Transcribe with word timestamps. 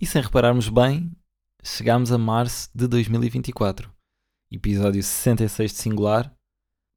E 0.00 0.06
sem 0.06 0.22
repararmos 0.22 0.68
bem, 0.68 1.10
chegámos 1.60 2.12
a 2.12 2.18
março 2.18 2.70
de 2.72 2.86
2024, 2.86 3.92
episódio 4.48 5.02
66 5.02 5.72
de 5.72 5.76
Singular. 5.78 6.32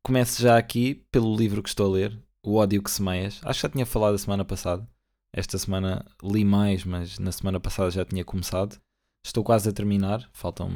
Começo 0.06 0.40
já 0.40 0.56
aqui 0.56 1.04
pelo 1.12 1.36
livro 1.36 1.64
que 1.64 1.70
estou 1.70 1.88
a 1.88 1.96
ler, 1.96 2.24
O 2.44 2.58
Ódio 2.58 2.84
que 2.84 2.92
Semeias. 2.92 3.42
Acho 3.44 3.60
que 3.60 3.68
já 3.68 3.72
tinha 3.72 3.88
falado 3.88 4.14
a 4.14 4.20
semana 4.20 4.46
passada. 4.46 4.88
Esta 5.34 5.58
semana 5.58 6.06
li 6.22 6.46
mais, 6.46 6.86
mas 6.86 7.18
na 7.18 7.32
semana 7.32 7.60
passada 7.60 7.90
já 7.90 8.06
tinha 8.06 8.24
começado. 8.24 8.80
Estou 9.26 9.44
quase 9.44 9.68
a 9.68 9.74
terminar, 9.74 10.30
faltam 10.32 10.70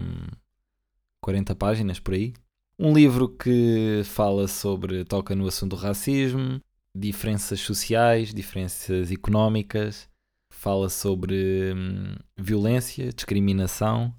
40 1.22 1.54
páginas 1.54 2.00
por 2.00 2.16
aí. 2.16 2.34
Um 2.80 2.92
livro 2.92 3.30
que 3.30 4.02
fala 4.04 4.48
sobre, 4.48 5.06
toca 5.06 5.36
no 5.36 5.48
assunto 5.48 5.76
do 5.76 5.80
racismo, 5.80 6.60
diferenças 6.98 7.60
sociais, 7.60 8.34
diferenças 8.34 9.12
económicas, 9.12 10.10
fala 10.56 10.90
sobre 10.90 11.74
hum, 11.74 12.16
violência, 12.38 13.12
discriminação, 13.14 14.14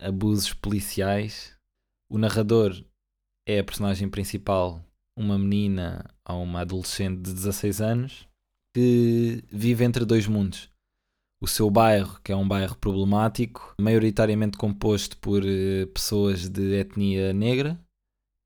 abusos 0.00 0.52
policiais. 0.52 1.56
O 2.10 2.18
narrador 2.18 2.84
é 3.46 3.58
a 3.58 3.64
personagem 3.64 4.08
principal, 4.08 4.84
uma 5.16 5.38
menina 5.38 6.04
ou 6.28 6.42
uma 6.42 6.60
adolescente 6.60 7.22
de 7.22 7.32
16 7.32 7.80
anos 7.80 8.28
que 8.74 9.42
vive 9.50 9.84
entre 9.84 10.04
dois 10.04 10.26
mundos 10.26 10.68
o 11.44 11.46
seu 11.46 11.70
bairro, 11.70 12.18
que 12.24 12.32
é 12.32 12.36
um 12.36 12.48
bairro 12.48 12.74
problemático, 12.76 13.74
maioritariamente 13.78 14.56
composto 14.56 15.18
por 15.18 15.42
uh, 15.42 15.86
pessoas 15.88 16.48
de 16.48 16.80
etnia 16.80 17.34
negra 17.34 17.78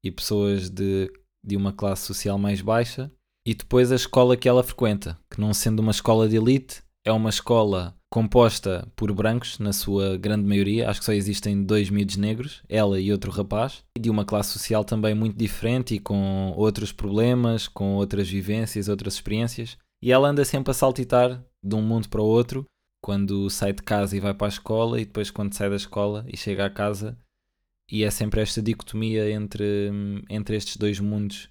e 0.04 0.10
pessoas 0.10 0.68
de, 0.68 1.10
de 1.44 1.56
uma 1.56 1.72
classe 1.72 2.06
social 2.06 2.36
mais 2.36 2.60
baixa, 2.60 3.10
e 3.46 3.54
depois 3.54 3.92
a 3.92 3.96
escola 3.96 4.36
que 4.36 4.48
ela 4.48 4.64
frequenta, 4.64 5.16
que 5.30 5.40
não 5.40 5.54
sendo 5.54 5.78
uma 5.78 5.92
escola 5.92 6.28
de 6.28 6.36
elite, 6.36 6.82
é 7.08 7.12
uma 7.12 7.30
escola 7.30 7.96
composta 8.10 8.86
por 8.94 9.10
brancos, 9.14 9.58
na 9.58 9.72
sua 9.72 10.18
grande 10.18 10.46
maioria, 10.46 10.90
acho 10.90 11.00
que 11.00 11.06
só 11.06 11.12
existem 11.12 11.62
dois 11.64 11.88
miúdos 11.88 12.16
negros, 12.16 12.62
ela 12.68 13.00
e 13.00 13.10
outro 13.10 13.30
rapaz, 13.30 13.82
de 13.98 14.10
uma 14.10 14.26
classe 14.26 14.50
social 14.50 14.84
também 14.84 15.14
muito 15.14 15.36
diferente 15.36 15.94
e 15.94 15.98
com 15.98 16.52
outros 16.54 16.92
problemas, 16.92 17.66
com 17.66 17.94
outras 17.94 18.28
vivências, 18.28 18.88
outras 18.88 19.14
experiências, 19.14 19.78
e 20.02 20.12
ela 20.12 20.28
anda 20.28 20.44
sempre 20.44 20.70
a 20.70 20.74
saltitar 20.74 21.42
de 21.62 21.74
um 21.74 21.80
mundo 21.80 22.10
para 22.10 22.20
o 22.20 22.26
outro, 22.26 22.66
quando 23.02 23.48
sai 23.48 23.72
de 23.72 23.82
casa 23.82 24.14
e 24.14 24.20
vai 24.20 24.34
para 24.34 24.46
a 24.46 24.48
escola, 24.48 25.00
e 25.00 25.06
depois 25.06 25.30
quando 25.30 25.54
sai 25.54 25.70
da 25.70 25.76
escola 25.76 26.26
e 26.28 26.36
chega 26.36 26.66
à 26.66 26.70
casa, 26.70 27.16
e 27.90 28.04
é 28.04 28.10
sempre 28.10 28.42
esta 28.42 28.60
dicotomia 28.60 29.30
entre, 29.30 29.90
entre 30.28 30.56
estes 30.56 30.76
dois 30.76 31.00
mundos 31.00 31.48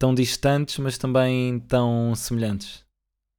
tão 0.00 0.12
distantes, 0.12 0.78
mas 0.78 0.98
também 0.98 1.60
tão 1.60 2.12
semelhantes, 2.16 2.84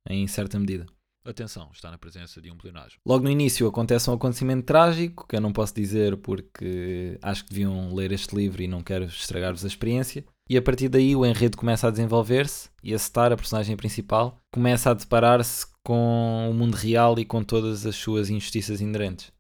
em 0.08 0.26
certa 0.28 0.58
medida. 0.58 0.86
Atenção, 1.24 1.70
está 1.72 1.92
na 1.92 2.00
presença 2.00 2.42
de 2.42 2.50
um 2.50 2.58
pleonasmo. 2.58 3.00
Logo 3.06 3.24
no 3.24 3.30
início 3.30 3.68
acontece 3.68 4.10
um 4.10 4.14
acontecimento 4.14 4.66
trágico, 4.66 5.28
que 5.28 5.36
eu 5.36 5.42
não 5.42 5.54
posso 5.54 5.74
dizer 5.76 6.18
porque 6.18 7.20
acho 7.22 7.44
que 7.46 7.52
deviam 7.52 7.94
ler 7.94 8.12
este 8.12 8.36
livro 8.36 8.64
e 8.64 8.68
não 8.68 8.82
quero 8.82 9.06
estragar-vos 9.06 9.64
a 9.64 9.68
experiência. 9.68 10.26
E 10.50 10.58
a 10.58 10.62
partir 10.62 10.90
daí 10.90 11.16
o 11.16 11.24
enredo 11.24 11.58
começa 11.58 11.88
a 11.88 11.92
desenvolver-se 11.92 12.70
e 12.84 12.94
a 12.94 12.98
Star, 12.98 13.32
a 13.32 13.38
personagem 13.38 13.78
principal, 13.78 14.36
começa 14.52 14.90
a 14.90 14.96
deparar-se 14.96 15.68
com 15.84 16.50
o 16.50 16.54
mundo 16.54 16.76
real 16.76 17.18
e 17.20 17.26
com 17.26 17.44
todas 17.44 17.86
as 17.86 17.96
suas 17.96 18.32
injustiças 18.32 18.82
inerentes. 18.82 19.32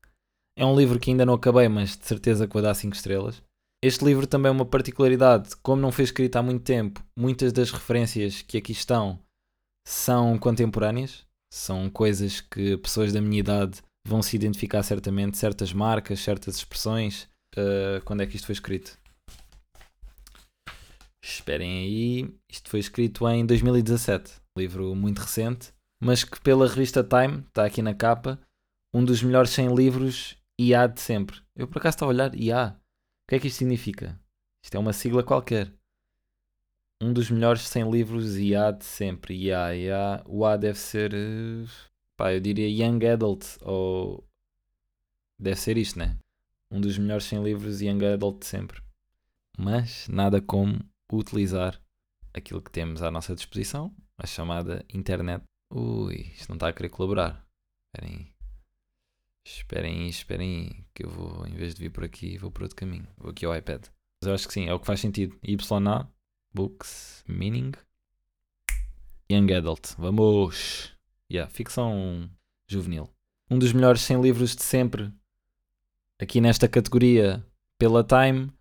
É 0.55 0.63
um 0.63 0.77
livro 0.77 0.99
que 0.99 1.09
ainda 1.09 1.25
não 1.25 1.33
acabei, 1.33 1.67
mas 1.67 1.97
de 1.97 2.05
certeza 2.05 2.45
que 2.45 2.53
vou 2.53 2.61
dar 2.61 2.75
5 2.75 2.95
estrelas. 2.95 3.41
Este 3.83 4.05
livro 4.05 4.27
também 4.27 4.49
é 4.49 4.51
uma 4.51 4.65
particularidade, 4.65 5.55
como 5.63 5.81
não 5.81 5.91
foi 5.91 6.03
escrito 6.03 6.35
há 6.35 6.43
muito 6.43 6.63
tempo, 6.63 7.03
muitas 7.17 7.51
das 7.51 7.71
referências 7.71 8.43
que 8.43 8.57
aqui 8.57 8.71
estão 8.71 9.19
são 9.83 10.37
contemporâneas, 10.37 11.25
são 11.51 11.89
coisas 11.89 12.39
que 12.41 12.77
pessoas 12.77 13.11
da 13.11 13.21
minha 13.21 13.39
idade 13.39 13.81
vão 14.07 14.21
se 14.21 14.35
identificar 14.35 14.81
certamente, 14.83 15.37
certas 15.37 15.73
marcas, 15.73 16.19
certas 16.19 16.55
expressões. 16.55 17.27
Uh, 17.55 18.01
quando 18.05 18.21
é 18.21 18.27
que 18.27 18.35
isto 18.35 18.45
foi 18.45 18.53
escrito? 18.53 18.97
Esperem 21.23 21.79
aí, 21.79 22.33
isto 22.49 22.69
foi 22.69 22.79
escrito 22.79 23.27
em 23.27 23.45
2017, 23.45 24.41
livro 24.57 24.95
muito 24.95 25.19
recente, 25.19 25.71
mas 26.01 26.23
que 26.23 26.41
pela 26.41 26.67
revista 26.67 27.03
Time, 27.03 27.45
está 27.47 27.65
aqui 27.65 27.81
na 27.81 27.93
capa, 27.93 28.39
um 28.93 29.05
dos 29.05 29.21
melhores 29.21 29.51
100 29.51 29.75
livros 29.75 30.37
IA 30.59 30.87
de 30.87 30.99
sempre. 30.99 31.39
Eu 31.55 31.67
por 31.67 31.77
acaso 31.77 31.95
estava 31.95 32.11
a 32.11 32.15
olhar 32.15 32.35
IA. 32.35 32.75
O 32.77 33.29
que 33.29 33.35
é 33.35 33.39
que 33.39 33.47
isto 33.47 33.59
significa? 33.59 34.19
Isto 34.65 34.75
é 34.75 34.79
uma 34.79 34.93
sigla 34.93 35.23
qualquer. 35.23 35.71
Um 37.01 37.11
dos 37.11 37.31
melhores 37.31 37.61
100 37.67 37.89
livros 37.89 38.37
IA 38.37 38.69
de 38.69 38.85
sempre. 38.85 39.33
IA, 39.33 39.75
IA. 39.75 40.23
O 40.27 40.45
A 40.45 40.55
deve 40.55 40.77
ser. 40.77 41.11
Eh, 41.15 41.65
pá, 42.15 42.31
eu 42.31 42.39
diria 42.39 42.69
Young 42.69 43.03
Adult. 43.07 43.57
Ou. 43.61 44.23
Deve 45.39 45.59
ser 45.59 45.77
isto, 45.77 45.97
né? 45.97 46.19
Um 46.69 46.79
dos 46.79 46.99
melhores 46.99 47.25
100 47.25 47.43
livros 47.43 47.81
Young 47.81 48.05
Adult 48.05 48.41
de 48.41 48.45
sempre. 48.45 48.83
Mas 49.57 50.07
nada 50.09 50.39
como 50.39 50.79
utilizar 51.11 51.81
aquilo 52.35 52.61
que 52.61 52.69
temos 52.69 53.01
à 53.01 53.09
nossa 53.09 53.33
disposição, 53.33 53.91
a 54.19 54.27
chamada 54.27 54.85
internet. 54.93 55.43
Ui, 55.73 56.31
isto 56.35 56.49
não 56.49 56.55
está 56.55 56.67
a 56.67 56.73
querer 56.73 56.89
colaborar. 56.89 57.43
Esperem 57.95 58.15
aí. 58.15 58.31
Esperem 59.43 60.01
aí, 60.01 60.07
esperem 60.07 60.55
aí, 60.55 60.85
que 60.93 61.03
eu 61.03 61.09
vou, 61.09 61.47
em 61.47 61.55
vez 61.55 61.73
de 61.73 61.81
vir 61.81 61.89
por 61.89 62.03
aqui, 62.03 62.37
vou 62.37 62.51
por 62.51 62.61
outro 62.61 62.77
caminho. 62.77 63.07
Vou 63.17 63.31
aqui 63.31 63.43
ao 63.43 63.55
iPad. 63.55 63.87
Mas 64.21 64.27
eu 64.27 64.35
acho 64.35 64.47
que 64.47 64.53
sim, 64.53 64.67
é 64.67 64.73
o 64.73 64.79
que 64.79 64.85
faz 64.85 64.99
sentido. 64.99 65.35
YA, 65.43 66.07
Books, 66.53 67.23
Meaning, 67.27 67.71
Young 69.31 69.53
Adult. 69.53 69.95
Vamos! 69.97 70.91
Yeah, 71.31 71.49
ficção 71.49 72.29
juvenil. 72.67 73.09
Um 73.49 73.57
dos 73.57 73.71
melhores 73.71 74.01
100 74.01 74.21
livros 74.21 74.55
de 74.55 74.63
sempre, 74.63 75.11
aqui 76.19 76.41
nesta 76.41 76.67
categoria, 76.67 77.45
pela 77.79 78.03
Time, 78.03 78.51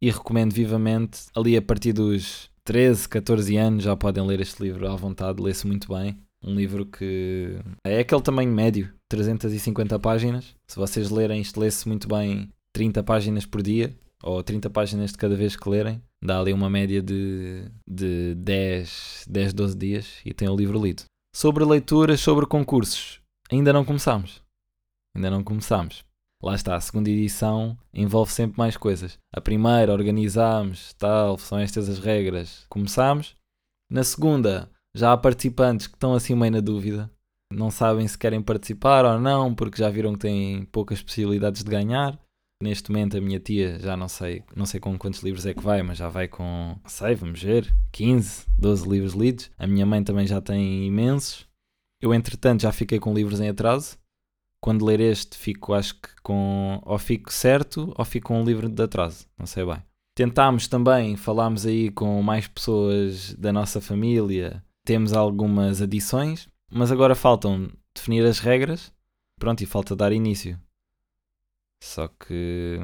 e 0.00 0.10
recomendo 0.10 0.52
vivamente. 0.52 1.26
Ali 1.34 1.56
a 1.56 1.62
partir 1.62 1.92
dos 1.92 2.50
13, 2.64 3.08
14 3.08 3.56
anos 3.56 3.84
já 3.84 3.96
podem 3.96 4.26
ler 4.26 4.40
este 4.40 4.62
livro 4.62 4.88
à 4.88 4.96
vontade, 4.96 5.42
lê-se 5.42 5.66
muito 5.66 5.88
bem. 5.88 6.18
Um 6.42 6.54
livro 6.54 6.86
que 6.86 7.58
é 7.84 8.00
aquele 8.00 8.22
tamanho 8.22 8.52
médio, 8.52 8.92
350 9.08 9.98
páginas. 9.98 10.56
Se 10.66 10.76
vocês 10.76 11.10
lerem, 11.10 11.40
isto 11.40 11.60
lê-se 11.60 11.86
muito 11.86 12.08
bem 12.08 12.52
30 12.72 13.02
páginas 13.04 13.44
por 13.44 13.62
dia, 13.62 13.94
ou 14.22 14.42
30 14.42 14.68
páginas 14.70 15.12
de 15.12 15.18
cada 15.18 15.36
vez 15.36 15.56
que 15.56 15.68
lerem. 15.68 16.02
Dá 16.22 16.38
ali 16.40 16.52
uma 16.52 16.68
média 16.68 17.02
de, 17.02 17.70
de 17.88 18.34
10, 18.34 19.26
10, 19.28 19.52
12 19.52 19.76
dias 19.76 20.20
e 20.24 20.34
tem 20.34 20.48
o 20.48 20.56
livro 20.56 20.82
lido. 20.82 21.04
Sobre 21.34 21.64
leituras, 21.64 22.20
sobre 22.20 22.46
concursos, 22.46 23.20
ainda 23.50 23.72
não 23.72 23.84
começámos. 23.84 24.42
Ainda 25.16 25.30
não 25.30 25.42
começámos 25.42 26.04
lá 26.42 26.54
está, 26.54 26.74
a 26.74 26.80
segunda 26.80 27.10
edição 27.10 27.76
envolve 27.92 28.32
sempre 28.32 28.58
mais 28.58 28.76
coisas. 28.76 29.18
A 29.32 29.40
primeira 29.40 29.92
organizámos, 29.92 30.92
tal, 30.94 31.38
são 31.38 31.58
estas 31.58 31.88
as 31.88 31.98
regras, 31.98 32.64
começámos. 32.68 33.34
Na 33.90 34.02
segunda, 34.02 34.70
já 34.94 35.12
há 35.12 35.16
participantes 35.16 35.86
que 35.86 35.94
estão 35.94 36.14
assim 36.14 36.34
meio 36.34 36.52
na 36.52 36.60
dúvida, 36.60 37.10
não 37.52 37.70
sabem 37.70 38.06
se 38.06 38.16
querem 38.16 38.40
participar 38.40 39.04
ou 39.04 39.18
não, 39.18 39.54
porque 39.54 39.82
já 39.82 39.90
viram 39.90 40.12
que 40.12 40.20
têm 40.20 40.64
poucas 40.66 41.02
possibilidades 41.02 41.62
de 41.62 41.70
ganhar. 41.70 42.18
Neste 42.62 42.90
momento 42.90 43.16
a 43.16 43.20
minha 43.20 43.40
tia 43.40 43.78
já 43.78 43.96
não 43.96 44.06
sei, 44.06 44.44
não 44.54 44.66
sei 44.66 44.78
com 44.78 44.98
quantos 44.98 45.22
livros 45.22 45.46
é 45.46 45.54
que 45.54 45.62
vai, 45.62 45.82
mas 45.82 45.96
já 45.96 46.10
vai 46.10 46.28
com, 46.28 46.76
não 46.82 46.90
sei, 46.90 47.14
vamos 47.14 47.42
ver, 47.42 47.72
15, 47.90 48.46
12 48.58 48.88
livros 48.88 49.14
lidos. 49.14 49.50
A 49.58 49.66
minha 49.66 49.86
mãe 49.86 50.04
também 50.04 50.26
já 50.26 50.42
tem 50.42 50.86
imensos. 50.86 51.46
Eu 52.02 52.12
entretanto 52.12 52.62
já 52.62 52.70
fiquei 52.70 52.98
com 52.98 53.14
livros 53.14 53.40
em 53.40 53.48
atraso, 53.48 53.98
quando 54.60 54.84
ler 54.84 55.00
este, 55.00 55.38
fico, 55.38 55.72
acho 55.72 55.94
que 55.94 56.08
com. 56.22 56.80
Ou 56.84 56.98
fico 56.98 57.32
certo 57.32 57.94
ou 57.96 58.04
fico 58.04 58.28
com 58.28 58.40
um 58.40 58.44
livro 58.44 58.68
de 58.68 58.82
atraso, 58.82 59.26
não 59.38 59.46
sei 59.46 59.64
bem. 59.64 59.82
Tentámos 60.14 60.68
também, 60.68 61.16
falámos 61.16 61.64
aí 61.64 61.90
com 61.90 62.20
mais 62.22 62.46
pessoas 62.46 63.32
da 63.34 63.52
nossa 63.52 63.80
família, 63.80 64.62
temos 64.84 65.14
algumas 65.14 65.80
adições, 65.80 66.46
mas 66.70 66.92
agora 66.92 67.14
faltam 67.14 67.70
definir 67.94 68.26
as 68.26 68.38
regras, 68.38 68.92
pronto, 69.38 69.62
e 69.62 69.66
falta 69.66 69.96
dar 69.96 70.12
início. 70.12 70.58
Só 71.82 72.08
que. 72.08 72.78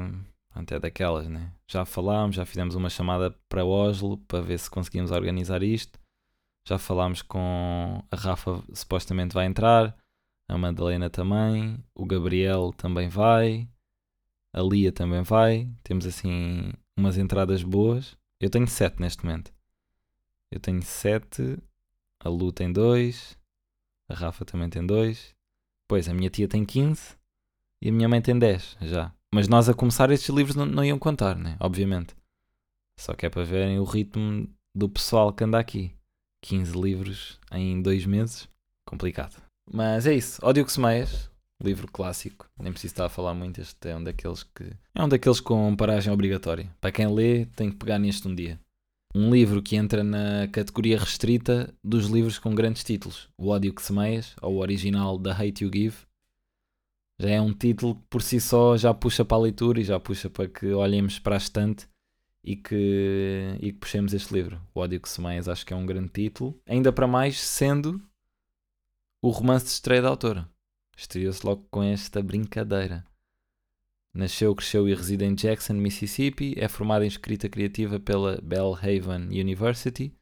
Até 0.53 0.79
daquelas, 0.79 1.27
né? 1.27 1.53
Já 1.67 1.85
falámos, 1.85 2.35
já 2.35 2.45
fizemos 2.45 2.73
uma 2.73 2.89
chamada 2.89 3.29
para 3.47 3.63
Oslo 3.63 4.17
para 4.17 4.41
ver 4.41 4.57
se 4.57 4.69
conseguimos 4.69 5.11
organizar 5.11 5.61
isto. 5.61 5.99
Já 6.67 6.79
falámos 6.79 7.21
com 7.21 8.03
a 8.11 8.15
Rafa, 8.15 8.63
supostamente 8.73 9.35
vai 9.35 9.45
entrar 9.45 9.95
a 10.49 10.57
Madalena 10.57 11.09
também, 11.09 11.83
o 11.93 12.05
Gabriel 12.05 12.73
também 12.75 13.07
vai, 13.07 13.69
a 14.51 14.61
Lia 14.61 14.91
também 14.91 15.21
vai. 15.21 15.69
Temos 15.83 16.05
assim 16.05 16.71
umas 16.97 17.17
entradas 17.17 17.61
boas. 17.61 18.17
Eu 18.39 18.49
tenho 18.49 18.67
sete 18.67 18.99
neste 18.99 19.23
momento. 19.23 19.53
Eu 20.51 20.59
tenho 20.59 20.81
sete, 20.81 21.59
a 22.19 22.29
Lu 22.29 22.51
tem 22.51 22.71
dois, 22.71 23.37
a 24.09 24.15
Rafa 24.15 24.43
também 24.43 24.69
tem 24.69 24.85
dois. 24.85 25.35
Pois, 25.87 26.09
a 26.09 26.13
minha 26.13 26.29
tia 26.29 26.47
tem 26.47 26.65
15 26.65 27.17
e 27.81 27.89
a 27.89 27.91
minha 27.91 28.09
mãe 28.09 28.21
tem 28.21 28.37
10 28.37 28.77
já. 28.81 29.11
Mas 29.33 29.47
nós 29.47 29.67
a 29.69 29.73
começar 29.73 30.09
estes 30.11 30.29
livros 30.33 30.55
não, 30.55 30.65
não 30.65 30.83
iam 30.83 30.97
contar, 30.97 31.35
né? 31.35 31.57
Obviamente. 31.59 32.15
Só 32.99 33.13
que 33.13 33.25
é 33.25 33.29
para 33.29 33.43
verem 33.43 33.79
o 33.79 33.83
ritmo 33.83 34.47
do 34.73 34.89
pessoal 34.89 35.31
que 35.31 35.43
anda 35.43 35.59
aqui. 35.59 35.93
15 36.41 36.79
livros 36.79 37.39
em 37.51 37.81
dois 37.81 38.05
meses. 38.05 38.47
Complicado. 38.85 39.41
Mas 39.71 40.07
é 40.07 40.15
isso. 40.15 40.39
Ódio 40.43 40.65
que 40.65 40.71
semeias. 40.71 41.29
Livro 41.61 41.87
clássico. 41.91 42.49
Nem 42.59 42.71
preciso 42.71 42.93
estar 42.93 43.05
a 43.05 43.09
falar 43.09 43.33
muito. 43.33 43.59
Este 43.59 43.89
é 43.89 43.95
um 43.95 44.03
daqueles 44.03 44.43
que. 44.43 44.71
É 44.95 45.03
um 45.03 45.09
daqueles 45.09 45.39
com 45.39 45.75
paragem 45.75 46.13
obrigatória. 46.13 46.69
Para 46.79 46.91
quem 46.91 47.13
lê, 47.13 47.45
tem 47.47 47.69
que 47.69 47.77
pegar 47.77 47.99
neste 47.99 48.27
um 48.27 48.33
dia. 48.33 48.59
Um 49.15 49.31
livro 49.31 49.61
que 49.61 49.75
entra 49.75 50.03
na 50.03 50.47
categoria 50.51 50.99
restrita 50.99 51.73
dos 51.83 52.07
livros 52.07 52.37
com 52.37 52.53
grandes 52.53 52.83
títulos. 52.83 53.27
O 53.37 53.49
Ódio 53.49 53.73
que 53.73 53.81
semeias, 53.81 54.35
ou 54.41 54.55
o 54.55 54.59
original 54.59 55.19
The 55.19 55.31
Hate 55.31 55.63
You 55.63 55.71
Give. 55.73 55.95
Já 57.19 57.29
é 57.29 57.41
um 57.41 57.53
título 57.53 57.95
que 57.95 58.07
por 58.09 58.21
si 58.21 58.39
só 58.39 58.77
já 58.77 58.93
puxa 58.93 59.25
para 59.25 59.37
a 59.37 59.41
leitura 59.41 59.79
e 59.79 59.83
já 59.83 59.99
puxa 59.99 60.29
para 60.29 60.47
que 60.47 60.67
olhemos 60.67 61.17
para 61.17 61.35
a 61.35 61.37
estante 61.37 61.87
e 62.43 62.55
que, 62.55 63.57
e 63.59 63.71
que 63.71 63.79
puxemos 63.79 64.13
este 64.13 64.33
livro. 64.33 64.61
O 64.73 64.79
Ódio 64.79 65.01
que 65.01 65.09
Semeias 65.09 65.49
acho 65.49 65.65
que 65.65 65.73
é 65.73 65.75
um 65.75 65.85
grande 65.85 66.09
título. 66.09 66.59
Ainda 66.65 66.93
para 66.93 67.07
mais 67.07 67.39
sendo 67.39 68.01
o 69.21 69.29
romance 69.29 69.65
de 69.65 69.71
estreia 69.71 70.01
da 70.01 70.09
autora. 70.09 70.47
Estreou-se 70.95 71.45
logo 71.45 71.67
com 71.71 71.83
esta 71.83 72.21
brincadeira. 72.21 73.03
Nasceu, 74.13 74.55
cresceu 74.55 74.87
e 74.87 74.93
reside 74.93 75.25
em 75.25 75.35
Jackson, 75.35 75.73
Mississippi. 75.73 76.53
É 76.57 76.67
formada 76.67 77.03
em 77.03 77.07
escrita 77.07 77.49
criativa 77.49 77.99
pela 77.99 78.39
Belhaven 78.41 79.27
University. 79.29 80.13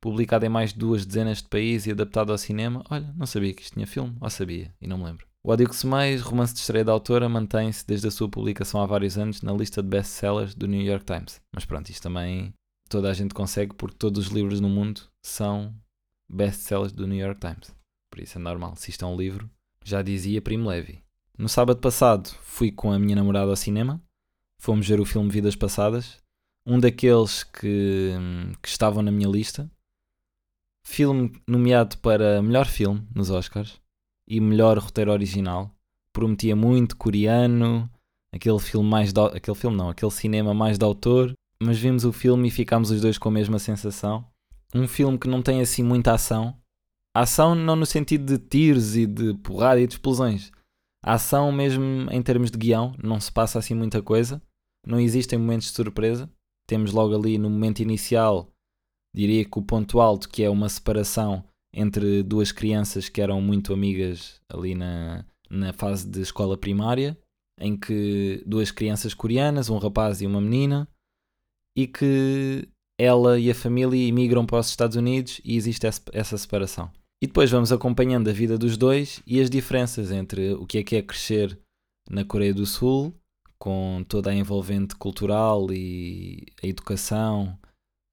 Publicada 0.00 0.46
em 0.46 0.48
mais 0.48 0.72
de 0.72 0.78
duas 0.78 1.06
dezenas 1.06 1.38
de 1.38 1.48
países 1.48 1.86
e 1.86 1.92
adaptado 1.92 2.32
ao 2.32 2.38
cinema. 2.38 2.84
Olha, 2.90 3.12
não 3.16 3.26
sabia 3.26 3.54
que 3.54 3.62
isto 3.62 3.74
tinha 3.74 3.86
filme. 3.86 4.16
Ou 4.20 4.30
sabia, 4.30 4.74
e 4.80 4.86
não 4.86 4.98
me 4.98 5.04
lembro. 5.04 5.29
O 5.42 5.50
Ódio 5.50 5.70
que 5.70 5.74
Semeias, 5.74 6.20
romance 6.20 6.52
de 6.52 6.60
estreia 6.60 6.84
da 6.84 6.92
autora, 6.92 7.26
mantém-se 7.26 7.86
desde 7.86 8.06
a 8.06 8.10
sua 8.10 8.28
publicação 8.28 8.82
há 8.82 8.86
vários 8.86 9.16
anos 9.16 9.40
na 9.40 9.54
lista 9.54 9.82
de 9.82 9.88
best-sellers 9.88 10.54
do 10.54 10.68
New 10.68 10.82
York 10.82 11.06
Times. 11.06 11.40
Mas 11.50 11.64
pronto, 11.64 11.88
isto 11.88 12.02
também 12.02 12.52
toda 12.90 13.10
a 13.10 13.14
gente 13.14 13.32
consegue 13.32 13.74
porque 13.74 13.96
todos 13.96 14.26
os 14.26 14.32
livros 14.32 14.60
no 14.60 14.68
mundo 14.68 15.00
são 15.22 15.74
best-sellers 16.28 16.92
do 16.92 17.06
New 17.06 17.18
York 17.18 17.40
Times. 17.40 17.74
Por 18.10 18.20
isso 18.20 18.36
é 18.36 18.40
normal. 18.40 18.76
Se 18.76 18.90
isto 18.90 19.02
é 19.02 19.08
um 19.08 19.16
livro, 19.16 19.48
já 19.82 20.02
dizia 20.02 20.42
Primo 20.42 20.68
Levi. 20.68 21.02
No 21.38 21.48
sábado 21.48 21.80
passado 21.80 22.28
fui 22.42 22.70
com 22.70 22.92
a 22.92 22.98
minha 22.98 23.16
namorada 23.16 23.50
ao 23.50 23.56
cinema. 23.56 23.98
Fomos 24.58 24.86
ver 24.86 25.00
o 25.00 25.06
filme 25.06 25.30
Vidas 25.30 25.56
Passadas. 25.56 26.18
Um 26.66 26.78
daqueles 26.78 27.44
que, 27.44 28.12
que 28.60 28.68
estavam 28.68 29.02
na 29.02 29.10
minha 29.10 29.28
lista. 29.28 29.70
Filme 30.84 31.32
nomeado 31.46 31.96
para 31.96 32.42
melhor 32.42 32.66
filme 32.66 33.08
nos 33.14 33.30
Oscars 33.30 33.79
e 34.30 34.40
melhor 34.40 34.78
roteiro 34.78 35.10
original. 35.10 35.74
Prometia 36.14 36.54
muito 36.54 36.96
coreano, 36.96 37.90
aquele 38.32 38.60
filme 38.60 38.88
mais 38.88 39.12
aquele 39.12 39.56
filme 39.56 39.76
não, 39.76 39.90
aquele 39.90 40.12
cinema 40.12 40.54
mais 40.54 40.78
de 40.78 40.84
autor, 40.84 41.34
mas 41.60 41.78
vimos 41.78 42.04
o 42.04 42.12
filme 42.12 42.46
e 42.46 42.50
ficámos 42.50 42.92
os 42.92 43.00
dois 43.00 43.18
com 43.18 43.28
a 43.28 43.32
mesma 43.32 43.58
sensação. 43.58 44.24
Um 44.72 44.86
filme 44.86 45.18
que 45.18 45.28
não 45.28 45.42
tem 45.42 45.60
assim 45.60 45.82
muita 45.82 46.14
ação. 46.14 46.56
Ação 47.12 47.56
não 47.56 47.74
no 47.74 47.84
sentido 47.84 48.24
de 48.24 48.38
tiros 48.38 48.96
e 48.96 49.04
de 49.04 49.34
porrada 49.34 49.80
e 49.80 49.86
de 49.86 49.94
explosões. 49.94 50.52
Ação 51.04 51.50
mesmo 51.50 52.08
em 52.12 52.22
termos 52.22 52.52
de 52.52 52.58
guião, 52.58 52.94
não 53.02 53.18
se 53.18 53.32
passa 53.32 53.58
assim 53.58 53.74
muita 53.74 54.00
coisa. 54.00 54.40
Não 54.86 55.00
existem 55.00 55.38
momentos 55.38 55.66
de 55.68 55.74
surpresa. 55.74 56.30
Temos 56.68 56.92
logo 56.92 57.16
ali 57.16 57.36
no 57.36 57.50
momento 57.50 57.80
inicial, 57.80 58.48
diria 59.12 59.44
que 59.44 59.58
o 59.58 59.62
ponto 59.62 60.00
alto, 60.00 60.28
que 60.28 60.44
é 60.44 60.48
uma 60.48 60.68
separação 60.68 61.44
entre 61.72 62.22
duas 62.22 62.52
crianças 62.52 63.08
que 63.08 63.20
eram 63.20 63.40
muito 63.40 63.72
amigas 63.72 64.40
ali 64.48 64.74
na, 64.74 65.24
na 65.48 65.72
fase 65.72 66.08
de 66.08 66.20
escola 66.20 66.56
primária, 66.56 67.16
em 67.58 67.76
que 67.76 68.42
duas 68.46 68.70
crianças 68.70 69.14
coreanas, 69.14 69.68
um 69.68 69.78
rapaz 69.78 70.20
e 70.20 70.26
uma 70.26 70.40
menina, 70.40 70.88
e 71.76 71.86
que 71.86 72.68
ela 72.98 73.38
e 73.38 73.50
a 73.50 73.54
família 73.54 74.08
imigram 74.08 74.44
para 74.44 74.58
os 74.58 74.68
Estados 74.68 74.96
Unidos 74.96 75.40
e 75.44 75.56
existe 75.56 75.86
essa 76.12 76.36
separação. 76.36 76.90
E 77.22 77.26
depois 77.26 77.50
vamos 77.50 77.70
acompanhando 77.70 78.28
a 78.28 78.32
vida 78.32 78.56
dos 78.56 78.76
dois 78.76 79.22
e 79.26 79.40
as 79.40 79.50
diferenças 79.50 80.10
entre 80.10 80.54
o 80.54 80.66
que 80.66 80.78
é 80.78 80.82
que 80.82 80.96
é 80.96 81.02
crescer 81.02 81.58
na 82.08 82.24
Coreia 82.24 82.54
do 82.54 82.64
Sul, 82.64 83.14
com 83.58 84.02
toda 84.08 84.30
a 84.30 84.34
envolvente 84.34 84.96
cultural 84.96 85.70
e 85.70 86.46
a 86.62 86.66
educação 86.66 87.58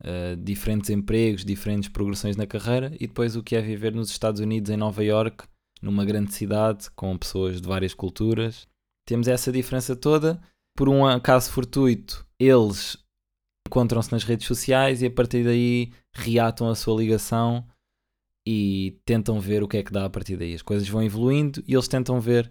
uh, 0.03 0.35
diferentes 0.37 0.89
empregos, 0.89 1.45
diferentes 1.45 1.89
progressões 1.89 2.35
na 2.35 2.45
carreira 2.45 2.91
e 2.99 3.07
depois 3.07 3.35
o 3.35 3.43
que 3.43 3.55
é 3.55 3.61
viver 3.61 3.93
nos 3.93 4.09
Estados 4.09 4.41
Unidos, 4.41 4.69
em 4.69 4.77
Nova 4.77 5.03
York, 5.03 5.45
numa 5.81 6.05
grande 6.05 6.33
cidade 6.33 6.89
com 6.91 7.17
pessoas 7.17 7.61
de 7.61 7.67
várias 7.67 7.93
culturas. 7.93 8.67
Temos 9.05 9.27
essa 9.27 9.51
diferença 9.51 9.95
toda. 9.95 10.41
Por 10.75 10.89
um 10.89 11.05
acaso 11.05 11.51
fortuito, 11.51 12.25
eles 12.39 12.97
encontram-se 13.67 14.11
nas 14.11 14.23
redes 14.23 14.47
sociais 14.47 15.01
e 15.01 15.07
a 15.07 15.11
partir 15.11 15.43
daí 15.43 15.91
reatam 16.13 16.69
a 16.69 16.75
sua 16.75 16.99
ligação 16.99 17.65
e 18.47 18.99
tentam 19.05 19.39
ver 19.39 19.61
o 19.63 19.67
que 19.67 19.77
é 19.77 19.83
que 19.83 19.91
dá 19.91 20.05
a 20.05 20.09
partir 20.09 20.37
daí. 20.37 20.53
As 20.53 20.61
coisas 20.61 20.87
vão 20.87 21.03
evoluindo 21.03 21.63
e 21.67 21.73
eles 21.73 21.87
tentam 21.87 22.19
ver 22.19 22.49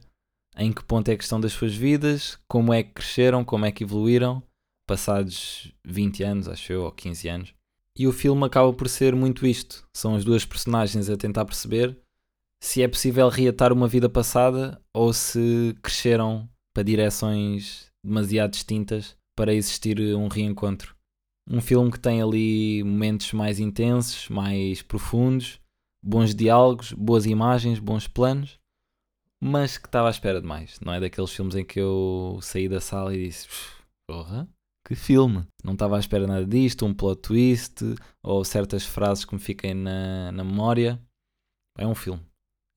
em 0.56 0.72
que 0.72 0.84
ponto 0.84 1.08
é 1.10 1.16
que 1.16 1.22
estão 1.22 1.40
das 1.40 1.52
suas 1.52 1.75
vidas, 1.75 2.38
como 2.49 2.72
é 2.72 2.82
que 2.82 2.92
cresceram, 2.92 3.44
como 3.44 3.64
é 3.64 3.72
que 3.72 3.84
evoluíram 3.84 4.42
passados 4.86 5.72
20 5.84 6.22
anos, 6.22 6.48
acho 6.48 6.72
eu, 6.72 6.82
ou 6.84 6.92
15 6.92 7.28
anos. 7.28 7.54
E 7.98 8.06
o 8.06 8.12
filme 8.12 8.44
acaba 8.44 8.72
por 8.72 8.88
ser 8.88 9.14
muito 9.14 9.46
isto. 9.46 9.86
São 9.94 10.14
as 10.14 10.24
duas 10.24 10.44
personagens 10.44 11.08
a 11.08 11.16
tentar 11.16 11.44
perceber 11.44 11.98
se 12.62 12.82
é 12.82 12.88
possível 12.88 13.28
reatar 13.28 13.72
uma 13.72 13.88
vida 13.88 14.08
passada 14.08 14.80
ou 14.94 15.12
se 15.12 15.76
cresceram 15.82 16.48
para 16.74 16.82
direções 16.82 17.90
demasiado 18.04 18.50
distintas 18.50 19.16
para 19.34 19.54
existir 19.54 19.98
um 20.14 20.28
reencontro. 20.28 20.94
Um 21.48 21.60
filme 21.60 21.90
que 21.90 22.00
tem 22.00 22.20
ali 22.20 22.82
momentos 22.82 23.32
mais 23.32 23.60
intensos, 23.60 24.28
mais 24.28 24.82
profundos, 24.82 25.60
bons 26.02 26.34
diálogos, 26.34 26.92
boas 26.92 27.24
imagens, 27.24 27.78
bons 27.78 28.08
planos, 28.08 28.58
mas 29.40 29.78
que 29.78 29.86
estava 29.86 30.08
à 30.08 30.10
espera 30.10 30.40
de 30.40 30.46
mais. 30.46 30.80
Não 30.80 30.92
é 30.92 31.00
daqueles 31.00 31.30
filmes 31.30 31.54
em 31.54 31.64
que 31.64 31.78
eu 31.78 32.38
saí 32.42 32.68
da 32.68 32.80
sala 32.80 33.14
e 33.14 33.26
disse: 33.28 33.46
Porra, 34.08 34.48
que 34.86 34.94
filme! 34.94 35.44
Não 35.64 35.72
estava 35.72 35.96
à 35.96 35.98
espera 35.98 36.28
nada 36.28 36.46
disto, 36.46 36.86
um 36.86 36.94
plot 36.94 37.20
twist 37.20 37.82
ou 38.22 38.44
certas 38.44 38.84
frases 38.84 39.24
que 39.24 39.34
me 39.34 39.40
fiquem 39.40 39.74
na, 39.74 40.30
na 40.30 40.44
memória. 40.44 41.02
É 41.76 41.84
um 41.84 41.94
filme. 41.94 42.25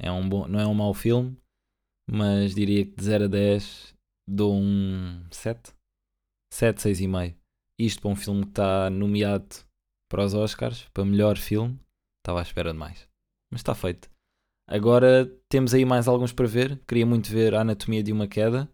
É 0.01 0.12
um 0.12 0.27
bom, 0.27 0.48
não 0.48 0.60
é 0.60 0.65
um 0.65 0.74
mau 0.74 0.93
filme, 0.93 1.38
mas 2.10 2.55
diria 2.55 2.84
que 2.84 2.95
de 2.95 3.03
0 3.03 3.25
a 3.25 3.27
10 3.27 3.95
dou 4.27 4.55
um 4.55 5.24
7. 5.29 5.72
7, 6.51 6.77
6,5. 6.77 7.36
Isto 7.77 8.01
para 8.01 8.10
um 8.10 8.15
filme 8.15 8.41
que 8.43 8.50
está 8.50 8.89
nomeado 8.89 9.48
para 10.10 10.25
os 10.25 10.34
Oscars, 10.34 10.89
para 10.91 11.05
melhor 11.05 11.38
filme, 11.38 11.79
estava 12.22 12.39
à 12.39 12.41
espera 12.41 12.74
de 12.74 12.79
mais. 12.79 13.07
Mas 13.51 13.62
está 13.62 13.75
feito. 13.75 14.10
Agora 14.67 15.25
temos 15.48 15.75
aí 15.75 15.86
mais 15.86 16.07
alguns 16.07 16.34
para 16.34 16.48
ver. 16.48 16.81
Queria 16.88 17.05
muito 17.05 17.29
ver 17.29 17.53
a 17.53 17.62
Anatomia 17.62 18.01
de 18.01 18.12
uma 18.12 18.27
Queda. 18.27 18.67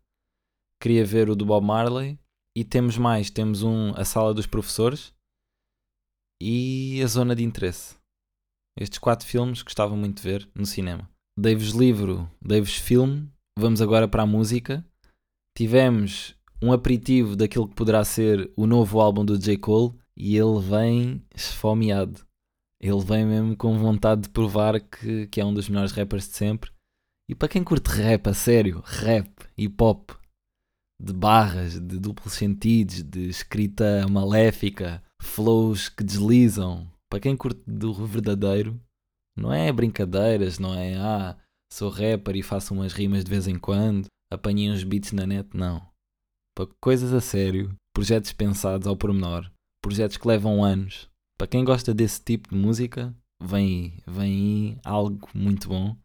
Queria 0.81 1.05
ver 1.05 1.29
o 1.29 1.35
do 1.35 1.45
Bob 1.45 1.65
Marley. 1.65 2.17
E 2.57 2.63
temos 2.63 2.97
mais, 2.97 3.29
temos 3.29 3.63
um, 3.63 3.91
a 3.95 4.05
sala 4.05 4.33
dos 4.33 4.47
professores 4.47 5.13
e 6.41 7.01
a 7.03 7.07
zona 7.07 7.35
de 7.35 7.43
interesse. 7.43 7.97
Estes 8.79 8.99
quatro 8.99 9.27
filmes 9.27 9.61
gostava 9.61 9.95
muito 9.95 10.17
de 10.17 10.23
ver 10.23 10.49
no 10.55 10.65
cinema. 10.65 11.09
Dei-vos 11.37 11.69
livro, 11.69 12.29
dei-vos 12.41 12.75
filme, 12.75 13.29
vamos 13.59 13.81
agora 13.81 14.07
para 14.07 14.23
a 14.23 14.27
música. 14.27 14.85
Tivemos 15.57 16.35
um 16.61 16.71
aperitivo 16.71 17.35
daquilo 17.35 17.67
que 17.67 17.75
poderá 17.75 18.03
ser 18.05 18.51
o 18.55 18.65
novo 18.65 19.01
álbum 19.01 19.25
do 19.25 19.37
J. 19.37 19.57
Cole 19.57 19.93
e 20.15 20.37
ele 20.37 20.59
vem 20.61 21.21
esfomeado. 21.35 22.25
Ele 22.81 23.03
vem 23.03 23.25
mesmo 23.25 23.57
com 23.57 23.77
vontade 23.77 24.21
de 24.21 24.29
provar 24.29 24.79
que, 24.79 25.27
que 25.27 25.41
é 25.41 25.45
um 25.45 25.53
dos 25.53 25.67
melhores 25.67 25.91
rappers 25.91 26.27
de 26.27 26.35
sempre. 26.35 26.71
E 27.29 27.35
para 27.35 27.47
quem 27.47 27.63
curte 27.63 27.89
rap, 27.89 28.27
a 28.27 28.33
sério, 28.33 28.81
rap, 28.85 29.29
hip 29.57 29.75
hop, 29.81 30.11
de 31.01 31.13
barras, 31.13 31.73
de 31.73 31.99
duplos 31.99 32.33
sentidos, 32.33 33.03
de 33.03 33.27
escrita 33.27 34.07
maléfica, 34.09 35.03
flows 35.21 35.89
que 35.89 36.03
deslizam. 36.03 36.89
Para 37.09 37.19
quem 37.19 37.35
curte 37.35 37.61
do 37.67 37.93
verdadeiro, 38.05 38.79
não 39.37 39.53
é 39.53 39.71
brincadeiras, 39.71 40.59
não 40.59 40.73
é 40.73 40.95
ah, 40.95 41.37
sou 41.71 41.89
rapper 41.89 42.35
e 42.35 42.43
faço 42.43 42.73
umas 42.73 42.93
rimas 42.93 43.23
de 43.23 43.29
vez 43.29 43.47
em 43.47 43.57
quando, 43.57 44.07
apanhei 44.31 44.71
uns 44.71 44.83
beats 44.83 45.11
na 45.11 45.25
net, 45.25 45.49
não. 45.53 45.85
Para 46.55 46.67
coisas 46.79 47.13
a 47.13 47.19
sério, 47.19 47.75
projetos 47.93 48.31
pensados 48.31 48.87
ao 48.87 48.95
pormenor, 48.95 49.51
projetos 49.81 50.17
que 50.17 50.27
levam 50.27 50.63
anos. 50.63 51.09
Para 51.37 51.47
quem 51.47 51.65
gosta 51.65 51.93
desse 51.93 52.23
tipo 52.23 52.49
de 52.49 52.55
música, 52.55 53.13
vem 53.41 53.65
aí, 53.65 54.13
vem 54.13 54.31
aí 54.31 54.77
algo 54.85 55.27
muito 55.33 55.67
bom 55.67 55.97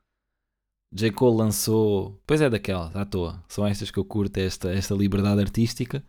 J. 0.92 1.12
Cole 1.12 1.36
lançou. 1.36 2.20
Pois 2.26 2.40
é, 2.40 2.50
daquelas, 2.50 2.94
à 2.96 3.04
toa. 3.04 3.42
São 3.48 3.66
estas 3.66 3.90
que 3.90 3.98
eu 3.98 4.04
curto, 4.04 4.36
esta, 4.38 4.72
esta 4.72 4.94
liberdade 4.94 5.40
artística. 5.40 6.04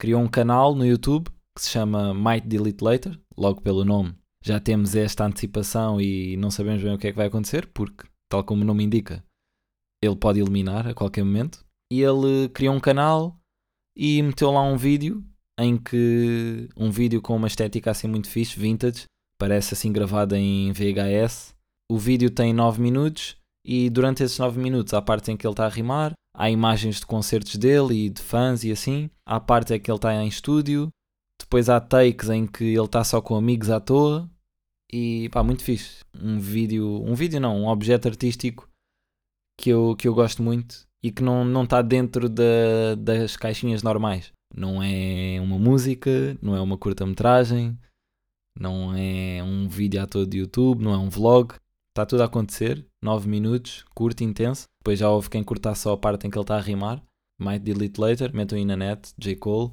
Criou 0.00 0.22
um 0.22 0.28
canal 0.28 0.74
no 0.74 0.86
YouTube 0.86 1.28
que 1.54 1.62
se 1.62 1.70
chama 1.70 2.14
Might 2.14 2.46
Delete 2.46 2.82
Later, 2.82 3.18
logo 3.36 3.60
pelo 3.60 3.84
nome. 3.84 4.14
Já 4.42 4.60
temos 4.60 4.94
esta 4.94 5.26
antecipação 5.26 6.00
e 6.00 6.36
não 6.36 6.50
sabemos 6.50 6.82
bem 6.82 6.94
o 6.94 6.98
que 6.98 7.08
é 7.08 7.10
que 7.10 7.16
vai 7.16 7.26
acontecer, 7.26 7.66
porque, 7.66 8.06
tal 8.30 8.42
como 8.44 8.62
o 8.62 8.64
nome 8.64 8.84
indica, 8.84 9.22
ele 10.02 10.16
pode 10.16 10.40
eliminar 10.40 10.86
a 10.86 10.94
qualquer 10.94 11.24
momento. 11.24 11.64
E 11.92 12.00
ele 12.00 12.48
criou 12.50 12.74
um 12.74 12.80
canal 12.80 13.36
e 13.96 14.22
meteu 14.22 14.50
lá 14.50 14.62
um 14.62 14.76
vídeo 14.76 15.24
em 15.58 15.76
que. 15.76 16.68
um 16.76 16.90
vídeo 16.90 17.20
com 17.20 17.36
uma 17.36 17.48
estética 17.48 17.90
assim 17.90 18.08
muito 18.08 18.28
fixe, 18.28 18.58
vintage, 18.58 19.04
Parece 19.40 19.72
assim 19.72 19.90
gravado 19.90 20.36
em 20.36 20.70
VHS. 20.70 21.54
O 21.90 21.96
vídeo 21.96 22.30
tem 22.30 22.52
9 22.52 22.80
minutos 22.82 23.39
e 23.64 23.90
durante 23.90 24.22
esses 24.22 24.38
9 24.38 24.60
minutos 24.60 24.94
há 24.94 25.02
partes 25.02 25.28
em 25.28 25.36
que 25.36 25.46
ele 25.46 25.52
está 25.52 25.66
a 25.66 25.68
rimar, 25.68 26.12
há 26.34 26.50
imagens 26.50 27.00
de 27.00 27.06
concertos 27.06 27.56
dele 27.56 28.06
e 28.06 28.10
de 28.10 28.20
fãs 28.20 28.64
e 28.64 28.72
assim, 28.72 29.10
há 29.26 29.38
parte 29.38 29.74
em 29.74 29.80
que 29.80 29.90
ele 29.90 29.98
está 29.98 30.14
em 30.14 30.28
estúdio, 30.28 30.88
depois 31.38 31.68
há 31.68 31.80
takes 31.80 32.28
em 32.28 32.46
que 32.46 32.64
ele 32.64 32.84
está 32.84 33.02
só 33.02 33.20
com 33.20 33.34
amigos 33.36 33.70
à 33.70 33.80
toa 33.80 34.28
e 34.92 35.28
pá, 35.30 35.42
muito 35.42 35.62
fixe. 35.62 36.04
Um 36.14 36.38
vídeo, 36.38 37.02
um 37.04 37.14
vídeo 37.14 37.40
não, 37.40 37.56
um 37.56 37.68
objeto 37.68 38.08
artístico 38.08 38.68
que 39.58 39.70
eu, 39.70 39.94
que 39.96 40.08
eu 40.08 40.14
gosto 40.14 40.42
muito 40.42 40.86
e 41.02 41.10
que 41.10 41.22
não, 41.22 41.44
não 41.44 41.64
está 41.64 41.82
dentro 41.82 42.28
da, 42.28 42.94
das 42.98 43.36
caixinhas 43.36 43.82
normais. 43.82 44.32
Não 44.54 44.82
é 44.82 45.40
uma 45.40 45.58
música, 45.58 46.36
não 46.42 46.56
é 46.56 46.60
uma 46.60 46.76
curta-metragem, 46.76 47.78
não 48.58 48.94
é 48.94 49.42
um 49.42 49.68
vídeo 49.68 50.02
à 50.02 50.06
toa 50.06 50.26
de 50.26 50.38
YouTube, 50.38 50.82
não 50.82 50.92
é 50.92 50.98
um 50.98 51.08
vlog. 51.08 51.54
Está 51.90 52.06
tudo 52.06 52.22
a 52.22 52.26
acontecer, 52.26 52.86
9 53.02 53.28
minutos, 53.28 53.84
curto, 53.94 54.22
intenso. 54.22 54.68
Depois 54.80 54.98
já 54.98 55.10
houve 55.10 55.28
quem 55.28 55.42
cortar 55.42 55.74
só 55.74 55.92
a 55.92 55.98
parte 55.98 56.26
em 56.26 56.30
que 56.30 56.38
ele 56.38 56.44
está 56.44 56.56
a 56.56 56.60
rimar. 56.60 57.02
Might 57.40 57.60
delete 57.60 58.00
later, 58.00 58.34
metam 58.34 58.56
aí 58.56 58.64
na 58.64 58.76
net, 58.76 59.12
J. 59.18 59.34
Cole. 59.36 59.72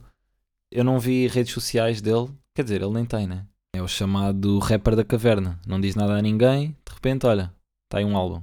Eu 0.72 0.84
não 0.84 1.00
vi 1.00 1.28
redes 1.28 1.54
sociais 1.54 2.02
dele, 2.02 2.30
quer 2.56 2.64
dizer, 2.64 2.82
ele 2.82 2.94
nem 2.94 3.06
tem, 3.06 3.28
né? 3.28 3.46
É 3.76 3.82
o 3.82 3.88
chamado 3.88 4.58
rapper 4.60 4.96
da 4.96 5.04
caverna. 5.04 5.60
Não 5.68 5.80
diz 5.80 5.96
nada 5.96 6.18
a 6.18 6.22
ninguém, 6.22 6.76
de 6.86 6.94
repente, 6.94 7.28
olha, 7.28 7.54
está 7.86 8.00
aí 8.00 8.06
um 8.06 8.18
álbum. 8.18 8.42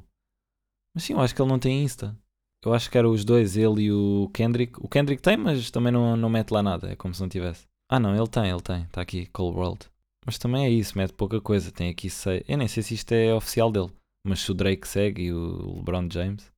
Mas 0.95 1.05
sim, 1.05 1.15
eu 1.15 1.21
acho 1.21 1.35
que 1.35 1.43
ele 1.43 1.51
não 1.51 1.59
tem 1.59 1.83
Insta. 1.83 2.17
Eu 2.65 2.73
acho 2.73 2.91
que 2.91 2.97
eram 2.97 3.11
os 3.11 3.25
dois, 3.25 3.57
ele 3.57 3.83
e 3.83 3.93
o 3.93 4.31
Kendrick. 4.33 4.79
O 4.79 4.89
Kendrick 4.89 5.21
tem, 5.21 5.37
mas 5.37 5.71
também 5.71 5.93
não, 5.93 6.17
não 6.17 6.31
mete 6.31 6.51
lá 6.51 6.63
nada. 6.63 6.91
É 6.91 6.97
como 6.97 7.13
se 7.13 7.21
não 7.21 7.29
tivesse. 7.29 7.67
Ah, 7.91 8.01
não, 8.01 8.17
ele 8.17 8.29
tem, 8.29 8.49
ele 8.49 8.63
tem. 8.63 8.85
Está 8.85 9.03
aqui, 9.03 9.27
Cold 9.27 9.57
World. 9.57 9.81
Mas 10.25 10.39
também 10.39 10.65
é 10.65 10.71
isso, 10.71 10.97
mete 10.97 11.13
pouca 11.13 11.41
coisa. 11.41 11.71
Tem 11.71 11.91
aqui 11.91 12.09
sei. 12.09 12.45
Eu 12.49 12.59
nem 12.59 12.69
sei 12.69 12.83
se 12.83 12.95
isto 12.95 13.13
é 13.13 13.35
oficial 13.35 13.71
dele. 13.71 13.93
Mas 14.27 14.41
se 14.41 14.51
o 14.51 14.55
Drake 14.55 14.89
segue 14.89 15.25
e 15.25 15.33
o 15.33 15.77
LeBron 15.77 16.09
James. 16.11 16.51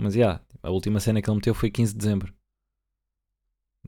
Mas 0.00 0.14
já, 0.14 0.20
yeah, 0.20 0.44
a 0.62 0.70
última 0.70 1.00
cena 1.00 1.20
que 1.20 1.28
ele 1.28 1.36
meteu 1.36 1.54
foi 1.54 1.70
15 1.70 1.92
de 1.92 1.98
dezembro 1.98 2.32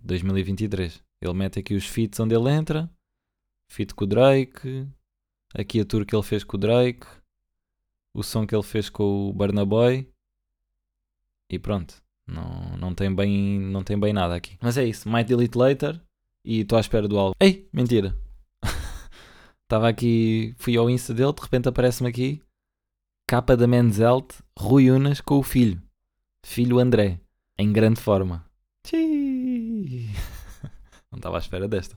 de 0.01 0.07
2023. 0.07 1.03
Ele 1.21 1.35
mete 1.35 1.59
aqui 1.59 1.75
os 1.75 1.87
feats 1.87 2.19
onde 2.19 2.35
ele 2.35 2.51
entra. 2.51 2.91
Feat 3.71 3.95
com 3.95 4.05
o 4.05 4.07
Drake. 4.07 4.89
Aqui 5.55 5.81
a 5.81 5.85
tour 5.85 6.07
que 6.07 6.15
ele 6.15 6.23
fez 6.23 6.43
com 6.43 6.57
o 6.57 6.61
Drake. 6.61 7.07
O 8.15 8.23
som 8.23 8.47
que 8.47 8.55
ele 8.55 8.63
fez 8.63 8.89
com 8.89 9.29
o 9.29 9.33
Barnaboy 9.33 10.11
e 11.49 11.59
pronto. 11.59 12.03
Não, 12.27 12.77
não, 12.77 12.95
tem 12.95 13.13
bem, 13.13 13.59
não 13.59 13.83
tem 13.83 13.99
bem 13.99 14.13
nada 14.13 14.35
aqui. 14.35 14.57
Mas 14.61 14.79
é 14.79 14.85
isso. 14.85 15.09
Might 15.09 15.29
delete 15.29 15.59
later. 15.59 16.01
E 16.45 16.61
estou 16.61 16.79
à 16.79 16.81
espera 16.81 17.07
do 17.07 17.19
álbum. 17.19 17.35
Ei, 17.41 17.69
mentira. 17.73 18.17
Estava 19.71 19.89
aqui, 19.89 20.53
fui 20.59 20.77
ao 20.77 20.91
Insta 20.91 21.15
dele, 21.15 21.33
de 21.33 21.43
repente 21.43 21.69
aparece-me 21.69 22.09
aqui 22.09 22.43
capa 23.25 23.57
da 23.57 23.69
Menzelt, 23.69 24.41
Rui 24.59 24.91
Unas 24.91 25.21
com 25.21 25.39
o 25.39 25.45
filho. 25.45 25.81
Filho 26.45 26.81
André. 26.81 27.21
Em 27.57 27.73
grande 27.73 28.01
forma. 28.01 28.45
Não 31.13 31.19
estava 31.19 31.37
à 31.37 31.39
espera 31.39 31.69
desta. 31.69 31.97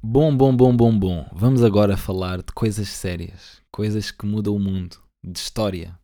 Bom, 0.00 0.36
bom, 0.36 0.56
bom, 0.56 0.76
bom, 0.76 0.96
bom. 0.96 1.28
Vamos 1.32 1.64
agora 1.64 1.96
falar 1.96 2.40
de 2.40 2.52
coisas 2.52 2.88
sérias. 2.88 3.60
Coisas 3.72 4.12
que 4.12 4.24
mudam 4.24 4.54
o 4.54 4.60
mundo. 4.60 5.02
De 5.20 5.36
história. 5.36 5.98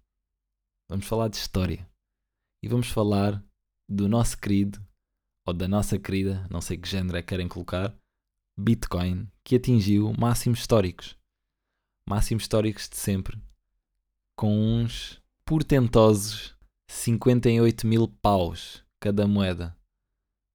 Vamos 0.91 1.07
falar 1.07 1.29
de 1.29 1.37
história. 1.37 1.89
E 2.65 2.67
vamos 2.67 2.91
falar 2.91 3.41
do 3.89 4.09
nosso 4.09 4.37
querido, 4.37 4.85
ou 5.47 5.55
da 5.55 5.69
nossa 5.69 5.97
querida, 5.97 6.45
não 6.51 6.61
sei 6.61 6.77
que 6.77 6.89
género 6.89 7.17
é 7.17 7.23
que 7.23 7.29
querem 7.29 7.47
colocar, 7.47 7.97
Bitcoin, 8.59 9.31
que 9.45 9.57
atingiu 9.57 10.12
máximos 10.19 10.59
históricos. 10.59 11.17
Máximos 12.09 12.43
históricos 12.43 12.88
de 12.88 12.97
sempre. 12.97 13.41
Com 14.37 14.53
uns 14.53 15.23
portentosos 15.45 16.57
58 16.91 17.87
mil 17.87 18.09
paus 18.21 18.85
cada 19.00 19.29
moeda. 19.29 19.77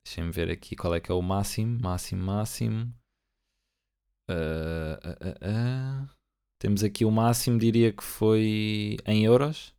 Deixem-me 0.06 0.32
ver 0.32 0.52
aqui 0.52 0.76
qual 0.76 0.94
é 0.94 1.00
que 1.00 1.12
é 1.12 1.16
o 1.16 1.22
máximo. 1.22 1.80
Máximo, 1.80 2.24
máximo. 2.24 2.94
Uh, 4.30 5.00
uh, 5.08 6.04
uh, 6.04 6.10
Temos 6.60 6.84
aqui 6.84 7.06
o 7.06 7.12
máximo, 7.12 7.58
diria 7.58 7.94
que 7.94 8.04
foi 8.04 8.98
em 9.06 9.24
euros. 9.24 9.74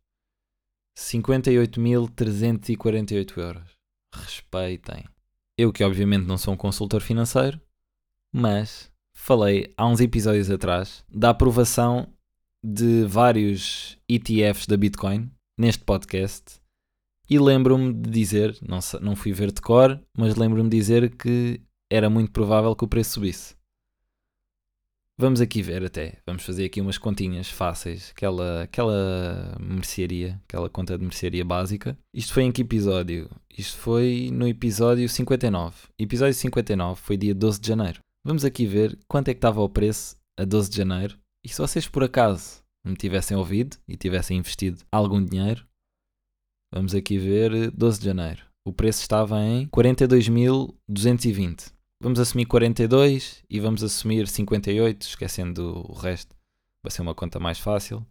58.348 0.97 3.37
euros. 3.37 3.77
Respeitem. 4.15 5.05
Eu 5.57 5.71
que 5.71 5.83
obviamente 5.83 6.25
não 6.25 6.37
sou 6.37 6.53
um 6.53 6.57
consultor 6.57 7.01
financeiro, 7.01 7.61
mas 8.37 8.91
falei 9.13 9.73
há 9.77 9.87
uns 9.87 10.01
episódios 10.01 10.51
atrás 10.51 11.05
da 11.09 11.29
aprovação 11.29 12.05
de 12.61 13.05
vários 13.05 13.97
ETFs 14.09 14.67
da 14.67 14.75
Bitcoin 14.75 15.31
neste 15.57 15.85
podcast 15.85 16.59
e 17.29 17.39
lembro-me 17.39 17.93
de 17.93 18.09
dizer, 18.09 18.57
não, 18.61 18.79
não 19.01 19.15
fui 19.15 19.31
ver 19.31 19.53
de 19.53 19.61
cor, 19.61 20.01
mas 20.17 20.35
lembro-me 20.35 20.69
de 20.69 20.77
dizer 20.77 21.15
que 21.15 21.61
era 21.89 22.09
muito 22.09 22.29
provável 22.31 22.75
que 22.75 22.83
o 22.83 22.89
preço 22.89 23.11
subisse. 23.11 23.55
Vamos 25.17 25.39
aqui 25.39 25.61
ver 25.61 25.85
até, 25.85 26.17
vamos 26.25 26.43
fazer 26.43 26.65
aqui 26.65 26.81
umas 26.81 26.97
continhas 26.97 27.49
fáceis, 27.49 28.11
aquela, 28.13 28.63
aquela 28.63 29.55
mercearia, 29.61 30.41
aquela 30.43 30.69
conta 30.69 30.97
de 30.97 31.05
mercearia 31.05 31.45
básica. 31.45 31.97
Isto 32.13 32.33
foi 32.33 32.43
em 32.43 32.51
que 32.51 32.63
episódio? 32.63 33.29
Isto 33.57 33.77
foi 33.77 34.29
no 34.33 34.45
episódio 34.45 35.07
59. 35.07 35.73
Episódio 35.97 36.33
59 36.33 36.99
foi 36.99 37.15
dia 37.15 37.33
12 37.33 37.61
de 37.61 37.67
janeiro. 37.69 38.04
Vamos 38.27 38.43
aqui 38.43 38.65
ver 38.65 38.97
quanto 39.07 39.27
é 39.27 39.35
que 39.35 39.37
estava 39.37 39.61
o 39.61 39.69
preço 39.69 40.17
a 40.35 40.43
12 40.43 40.71
de 40.71 40.77
janeiro. 40.77 41.15
E 41.43 41.49
se 41.49 41.59
vocês 41.59 41.87
por 41.87 42.03
acaso 42.03 42.63
me 42.83 42.95
tivessem 42.95 43.37
ouvido 43.37 43.77
e 43.87 43.95
tivessem 43.95 44.39
investido 44.39 44.83
algum 44.91 45.23
dinheiro, 45.23 45.63
vamos 46.73 46.95
aqui 46.95 47.19
ver 47.19 47.69
12 47.69 47.99
de 47.99 48.05
janeiro. 48.05 48.43
O 48.65 48.73
preço 48.73 49.01
estava 49.01 49.39
em 49.43 49.67
42.220. 49.67 51.71
Vamos 52.01 52.19
assumir 52.19 52.47
42 52.47 53.43
e 53.47 53.59
vamos 53.59 53.83
assumir 53.83 54.27
58, 54.27 55.03
esquecendo 55.03 55.85
o 55.87 55.93
resto. 55.93 56.35
Vai 56.83 56.89
ser 56.89 57.03
uma 57.03 57.13
conta 57.13 57.39
mais 57.39 57.59
fácil. 57.59 58.03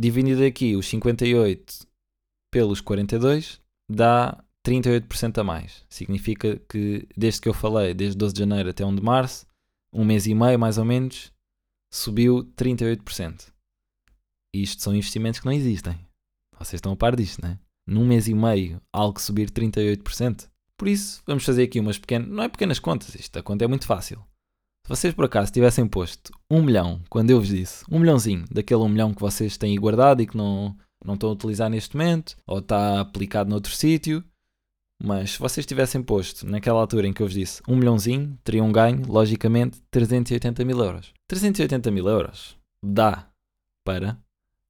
Dividido 0.00 0.44
aqui 0.44 0.76
os 0.76 0.86
58 0.86 1.86
pelos 2.50 2.80
42 2.80 3.60
dá 3.86 4.42
38% 4.66 5.38
a 5.38 5.44
mais. 5.44 5.84
Significa 5.88 6.58
que 6.68 7.06
desde 7.16 7.40
que 7.40 7.48
eu 7.48 7.54
falei, 7.54 7.94
desde 7.94 8.16
12 8.16 8.34
de 8.34 8.40
janeiro 8.40 8.70
até 8.70 8.84
1 8.84 8.94
de 8.94 9.02
março, 9.02 9.46
um 9.92 10.04
mês 10.04 10.26
e 10.26 10.34
meio 10.34 10.58
mais 10.58 10.78
ou 10.78 10.84
menos, 10.84 11.32
subiu 11.92 12.44
38%. 12.56 13.52
E 14.54 14.62
isto 14.62 14.82
são 14.82 14.94
investimentos 14.94 15.40
que 15.40 15.46
não 15.46 15.52
existem. 15.52 15.98
Vocês 16.58 16.74
estão 16.74 16.92
a 16.92 16.96
par 16.96 17.16
disto, 17.16 17.42
não 17.42 17.50
é? 17.50 17.58
Num 17.86 18.06
mês 18.06 18.28
e 18.28 18.34
meio, 18.34 18.80
algo 18.92 19.20
subir 19.20 19.50
38%. 19.50 20.48
Por 20.78 20.88
isso, 20.88 21.22
vamos 21.26 21.44
fazer 21.44 21.64
aqui 21.64 21.80
umas 21.80 21.98
pequenas. 21.98 22.28
Não 22.28 22.42
é 22.42 22.48
pequenas 22.48 22.78
contas, 22.78 23.14
isto 23.14 23.38
a 23.38 23.42
conta 23.42 23.64
é 23.64 23.68
muito 23.68 23.86
fácil. 23.86 24.18
Se 24.84 24.88
vocês 24.88 25.14
por 25.14 25.24
acaso 25.24 25.52
tivessem 25.52 25.86
posto 25.86 26.32
um 26.50 26.62
milhão, 26.62 27.00
quando 27.08 27.30
eu 27.30 27.38
vos 27.38 27.48
disse, 27.48 27.84
um 27.90 28.00
milhãozinho, 28.00 28.44
daquele 28.50 28.80
um 28.80 28.88
milhão 28.88 29.14
que 29.14 29.20
vocês 29.20 29.56
têm 29.56 29.78
guardado 29.78 30.22
e 30.22 30.26
que 30.26 30.36
não, 30.36 30.76
não 31.04 31.14
estão 31.14 31.30
a 31.30 31.32
utilizar 31.32 31.70
neste 31.70 31.96
momento, 31.96 32.36
ou 32.46 32.58
está 32.58 33.00
aplicado 33.00 33.48
noutro 33.48 33.72
sítio, 33.72 34.24
mas 35.02 35.32
se 35.32 35.38
vocês 35.38 35.66
tivessem 35.66 36.02
posto 36.02 36.46
naquela 36.46 36.80
altura 36.80 37.06
em 37.06 37.12
que 37.12 37.22
eu 37.22 37.26
vos 37.26 37.34
disse 37.34 37.62
um 37.66 37.76
milhãozinho, 37.76 38.38
teriam 38.44 38.70
ganho, 38.70 39.02
logicamente, 39.06 39.80
380 39.90 40.64
mil 40.64 40.78
euros. 40.78 41.12
380 41.28 41.90
mil 41.90 42.08
euros 42.08 42.56
dá 42.84 43.28
para. 43.84 44.18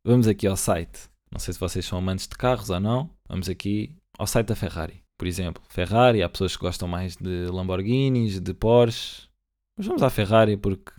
Vamos 0.05 0.27
aqui 0.27 0.47
ao 0.47 0.57
site. 0.57 1.11
Não 1.31 1.39
sei 1.39 1.55
se 1.55 1.61
vocês 1.61 1.85
são 1.85 1.99
amantes 1.99 2.27
de 2.27 2.37
carros 2.37 2.71
ou 2.71 2.81
não. 2.81 3.11
Vamos 3.29 3.49
aqui 3.49 3.95
ao 4.19 4.27
site 4.27 4.49
da 4.49 4.57
Ferrari 4.57 5.03
por 5.23 5.29
exemplo, 5.29 5.63
Ferrari, 5.69 6.21
há 6.21 6.29
pessoas 6.29 6.57
que 6.57 6.65
gostam 6.65 6.89
mais 6.89 7.15
de 7.15 7.47
Lamborghinis, 7.47 8.41
de 8.41 8.53
Porsche. 8.53 9.29
Mas 9.77 9.87
vamos 9.87 10.03
à 10.03 10.11
Ferrari 10.11 10.57
porque 10.57 10.91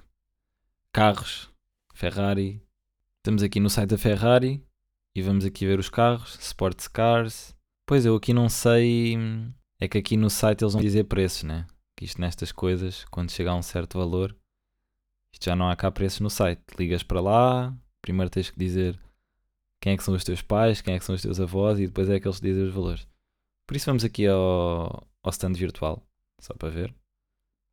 carros, 0.94 1.52
Ferrari. 1.94 2.63
Estamos 3.18 3.44
aqui 3.44 3.60
no 3.60 3.70
site 3.70 3.90
da 3.90 3.98
Ferrari 3.98 4.66
e 5.13 5.22
vamos 5.22 5.44
aqui 5.44 5.66
ver 5.66 5.78
os 5.78 5.90
carros, 5.90 6.40
Sports 6.40 6.88
Cars. 6.88 7.54
Pois 7.86 8.06
eu 8.06 8.16
aqui 8.16 8.34
não 8.34 8.48
sei, 8.48 9.18
é 9.80 9.88
que 9.88 9.98
aqui 9.98 10.16
no 10.16 10.30
site 10.30 10.63
eles 10.63 10.74
vão 10.74 10.82
dizer 10.82 11.04
preços, 11.04 11.44
né? 11.44 11.68
Que 11.98 12.06
isto 12.06 12.20
nestas 12.20 12.52
coisas, 12.52 13.06
quando 13.06 13.32
chega 13.32 13.52
a 13.52 13.56
um 13.56 13.62
certo 13.62 13.98
valor, 13.98 14.36
isto 15.34 15.46
já 15.46 15.56
não 15.56 15.70
há 15.70 15.75
cá 15.75 15.92
preços 15.92 16.22
no 16.22 16.30
site. 16.30 16.62
Ligas 16.80 17.04
para 17.04 17.20
lá, 17.20 17.75
primeiro 18.02 18.30
tens 18.30 18.50
que 18.50 18.58
dizer 18.58 18.98
quem 19.82 19.94
é 19.94 19.98
que 19.98 20.04
são 20.04 20.13
os 20.13 20.24
teus 20.24 20.42
pais, 20.42 20.80
quem 20.80 20.96
é 20.96 21.00
que 21.00 21.04
são 21.04 21.13
os 21.13 21.22
teus 21.22 21.42
avós 21.42 21.78
e 21.78 21.88
depois 21.88 22.10
é 22.10 22.20
que 22.20 22.28
eles 22.28 22.40
dizem 22.40 22.63
os 22.63 22.74
valores. 22.74 23.06
Por 23.68 23.75
isso 23.75 23.86
vamos 23.86 24.06
aqui 24.06 24.28
ao, 24.28 25.06
ao 25.22 25.30
stand 25.32 25.54
virtual, 25.54 26.02
só 26.40 26.54
para 26.54 26.70
ver. 26.70 26.94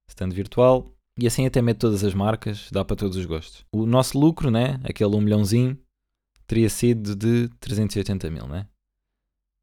Stand 0.08 0.30
virtual. 0.30 0.92
E 1.18 1.26
assim 1.26 1.46
até 1.46 1.60
mete 1.60 1.78
todas 1.78 2.02
as 2.02 2.14
marcas, 2.14 2.68
dá 2.72 2.84
para 2.84 2.96
todos 2.96 3.16
os 3.16 3.26
gostos. 3.26 3.64
O 3.72 3.86
nosso 3.86 4.18
lucro, 4.18 4.50
né? 4.50 4.80
Aquele 4.82 5.14
1 5.14 5.20
milhãozinho, 5.20 5.78
teria 6.46 6.68
sido 6.68 7.14
de 7.14 7.48
380 7.60 8.30
mil, 8.30 8.46
né? 8.48 8.66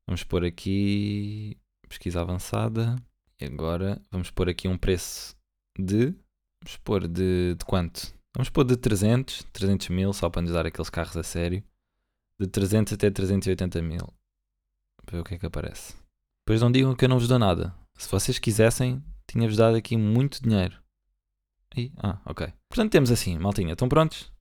Vamos 0.07 0.23
pôr 0.23 0.45
aqui 0.45 1.57
pesquisa 1.87 2.21
avançada. 2.21 2.95
E 3.39 3.45
agora 3.45 4.01
vamos 4.09 4.31
pôr 4.31 4.49
aqui 4.49 4.67
um 4.67 4.77
preço 4.77 5.35
de 5.77 6.15
Vamos 6.67 6.77
pôr 6.77 7.07
de, 7.07 7.55
de 7.55 7.65
quanto? 7.65 8.13
Vamos 8.35 8.49
pôr 8.49 8.65
de 8.65 8.75
300, 8.75 9.43
300 9.53 9.89
mil, 9.89 10.13
só 10.13 10.29
para 10.29 10.41
nos 10.41 10.51
dar 10.51 10.65
aqueles 10.65 10.89
carros 10.89 11.15
a 11.15 11.23
sério. 11.23 11.63
De 12.39 12.47
300 12.47 12.93
até 12.93 13.09
380 13.09 13.81
mil. 13.81 14.13
Para 15.05 15.15
ver 15.15 15.21
o 15.21 15.23
que 15.23 15.35
é 15.35 15.37
que 15.37 15.45
aparece. 15.45 15.95
Depois 16.45 16.61
não 16.61 16.71
digam 16.71 16.95
que 16.95 17.05
eu 17.05 17.09
não 17.09 17.19
vos 17.19 17.27
dou 17.27 17.39
nada. 17.39 17.73
Se 17.97 18.09
vocês 18.09 18.37
quisessem, 18.37 19.01
tinha-vos 19.25 19.57
dado 19.57 19.75
aqui 19.75 19.97
muito 19.97 20.41
dinheiro. 20.41 20.77
E, 21.75 21.91
ah, 21.97 22.19
ok. 22.25 22.51
Portanto, 22.69 22.91
temos 22.91 23.11
assim, 23.11 23.37
maltinha. 23.37 23.73
Estão 23.73 23.89
prontos? 23.89 24.31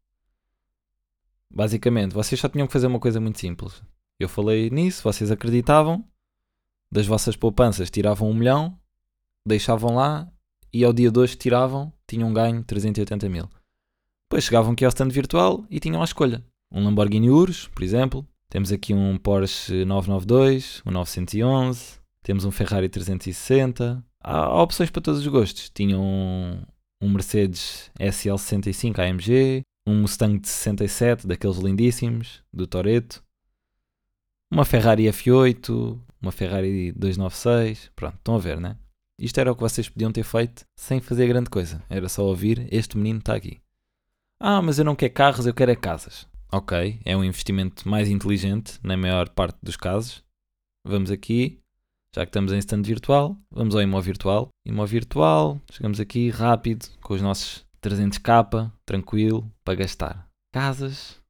Basicamente, 1.50 2.12
vocês 2.12 2.40
só 2.40 2.48
tinham 2.48 2.66
que 2.66 2.72
fazer 2.72 2.86
uma 2.86 3.00
coisa 3.00 3.20
muito 3.20 3.38
simples. 3.38 3.82
Eu 4.18 4.28
falei 4.28 4.70
nisso, 4.70 5.02
vocês 5.02 5.30
acreditavam. 5.30 6.04
Das 6.90 7.06
vossas 7.06 7.36
poupanças 7.36 7.90
tiravam 7.90 8.30
um 8.30 8.34
milhão, 8.34 8.78
deixavam 9.46 9.94
lá 9.94 10.30
e 10.72 10.84
ao 10.84 10.92
dia 10.92 11.10
2 11.10 11.36
tiravam, 11.36 11.92
tinham 12.06 12.32
ganho 12.32 12.62
380 12.62 13.28
mil. 13.28 13.48
Depois 14.28 14.44
chegavam 14.44 14.72
aqui 14.72 14.84
ao 14.84 14.88
stand 14.88 15.08
virtual 15.08 15.64
e 15.70 15.78
tinham 15.78 16.00
a 16.00 16.04
escolha. 16.04 16.44
Um 16.70 16.84
Lamborghini 16.84 17.30
Urus, 17.30 17.68
por 17.68 17.82
exemplo. 17.82 18.26
Temos 18.48 18.72
aqui 18.72 18.94
um 18.94 19.18
Porsche 19.18 19.84
992, 19.84 20.82
um 20.86 20.90
911. 20.90 22.00
Temos 22.22 22.44
um 22.44 22.50
Ferrari 22.50 22.88
360. 22.88 24.04
Há, 24.22 24.62
opções 24.62 24.90
para 24.90 25.02
todos 25.02 25.20
os 25.20 25.26
gostos. 25.26 25.70
Tinham 25.70 26.02
um 27.00 27.08
Mercedes 27.08 27.90
SL65 28.00 28.98
AMG, 28.98 29.62
um 29.86 30.00
Mustang 30.00 30.38
de 30.38 30.48
67, 30.48 31.26
daqueles 31.26 31.58
lindíssimos, 31.58 32.42
do 32.52 32.66
Toreto. 32.66 33.22
Uma 34.50 34.64
Ferrari 34.64 35.04
F8, 35.04 35.98
uma 36.22 36.30
Ferrari 36.30 36.92
296. 36.92 37.90
Pronto, 37.96 38.16
estão 38.16 38.36
a 38.36 38.38
ver, 38.38 38.60
né? 38.60 38.76
Isto 39.18 39.40
era 39.40 39.50
o 39.50 39.54
que 39.54 39.62
vocês 39.62 39.88
podiam 39.88 40.12
ter 40.12 40.22
feito 40.22 40.64
sem 40.76 41.00
fazer 41.00 41.26
grande 41.26 41.50
coisa. 41.50 41.82
Era 41.88 42.08
só 42.08 42.24
ouvir: 42.24 42.68
este 42.70 42.96
menino 42.96 43.18
está 43.18 43.34
aqui. 43.34 43.60
Ah, 44.38 44.62
mas 44.62 44.78
eu 44.78 44.84
não 44.84 44.94
quero 44.94 45.12
carros, 45.12 45.46
eu 45.46 45.54
quero 45.54 45.72
é 45.72 45.76
casas. 45.76 46.28
Ok, 46.52 47.00
é 47.04 47.16
um 47.16 47.24
investimento 47.24 47.88
mais 47.88 48.08
inteligente 48.08 48.78
na 48.82 48.96
maior 48.96 49.28
parte 49.28 49.58
dos 49.62 49.76
casos. 49.76 50.22
Vamos 50.86 51.10
aqui, 51.10 51.58
já 52.14 52.24
que 52.24 52.30
estamos 52.30 52.52
em 52.52 52.58
stand 52.58 52.82
virtual, 52.82 53.36
vamos 53.50 53.74
ao 53.74 53.82
imóvel 53.82 54.04
virtual. 54.04 54.48
Imóvel 54.64 55.00
virtual, 55.00 55.60
chegamos 55.72 55.98
aqui 55.98 56.30
rápido 56.30 56.86
com 57.00 57.14
os 57.14 57.22
nossos 57.22 57.66
300k, 57.82 58.70
tranquilo, 58.84 59.50
para 59.64 59.74
gastar. 59.74 60.28
Casas. 60.52 61.20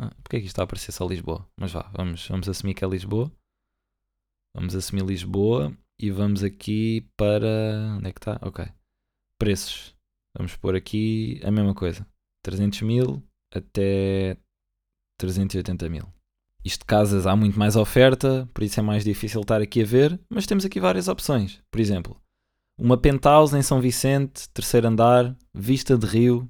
Ah, 0.00 0.10
porque 0.22 0.36
é 0.36 0.40
que 0.40 0.46
isto 0.46 0.54
está 0.54 0.62
a 0.62 0.64
aparecer 0.64 0.92
só 0.92 1.06
Lisboa? 1.06 1.48
Mas 1.58 1.72
vá, 1.72 1.90
vamos, 1.94 2.26
vamos 2.28 2.48
assumir 2.48 2.74
que 2.74 2.84
é 2.84 2.88
Lisboa. 2.88 3.30
Vamos 4.54 4.74
assumir 4.74 5.04
Lisboa 5.04 5.76
e 6.00 6.10
vamos 6.10 6.42
aqui 6.42 7.08
para. 7.16 7.96
Onde 7.96 8.08
é 8.08 8.12
que 8.12 8.18
está? 8.18 8.38
Ok. 8.42 8.66
Preços. 9.38 9.94
Vamos 10.36 10.56
pôr 10.56 10.74
aqui 10.74 11.40
a 11.44 11.50
mesma 11.50 11.74
coisa: 11.74 12.06
300 12.42 12.82
mil 12.82 13.22
até 13.52 14.36
380 15.18 15.88
mil. 15.88 16.06
Isto 16.64 16.80
de 16.80 16.86
casas 16.86 17.26
há 17.26 17.36
muito 17.36 17.58
mais 17.58 17.76
oferta, 17.76 18.48
por 18.54 18.64
isso 18.64 18.80
é 18.80 18.82
mais 18.82 19.04
difícil 19.04 19.42
estar 19.42 19.60
aqui 19.60 19.82
a 19.82 19.86
ver, 19.86 20.18
mas 20.30 20.46
temos 20.46 20.64
aqui 20.64 20.80
várias 20.80 21.08
opções. 21.08 21.62
Por 21.70 21.78
exemplo, 21.78 22.18
uma 22.78 22.96
penthouse 22.96 23.56
em 23.56 23.62
São 23.62 23.80
Vicente, 23.80 24.48
terceiro 24.48 24.88
andar, 24.88 25.36
vista 25.54 25.96
de 25.96 26.06
rio. 26.06 26.48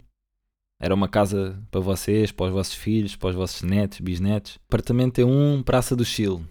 Era 0.84 0.94
uma 0.94 1.08
casa 1.08 1.58
para 1.70 1.80
vocês, 1.80 2.30
para 2.30 2.44
os 2.44 2.52
vossos 2.52 2.74
filhos, 2.74 3.16
para 3.16 3.30
os 3.30 3.34
vossos 3.34 3.62
netos, 3.62 4.00
bisnetos. 4.00 4.58
Apartamento 4.68 5.18
T1, 5.18 5.64
Praça 5.64 5.96
do 5.96 6.04
Chile. 6.04 6.44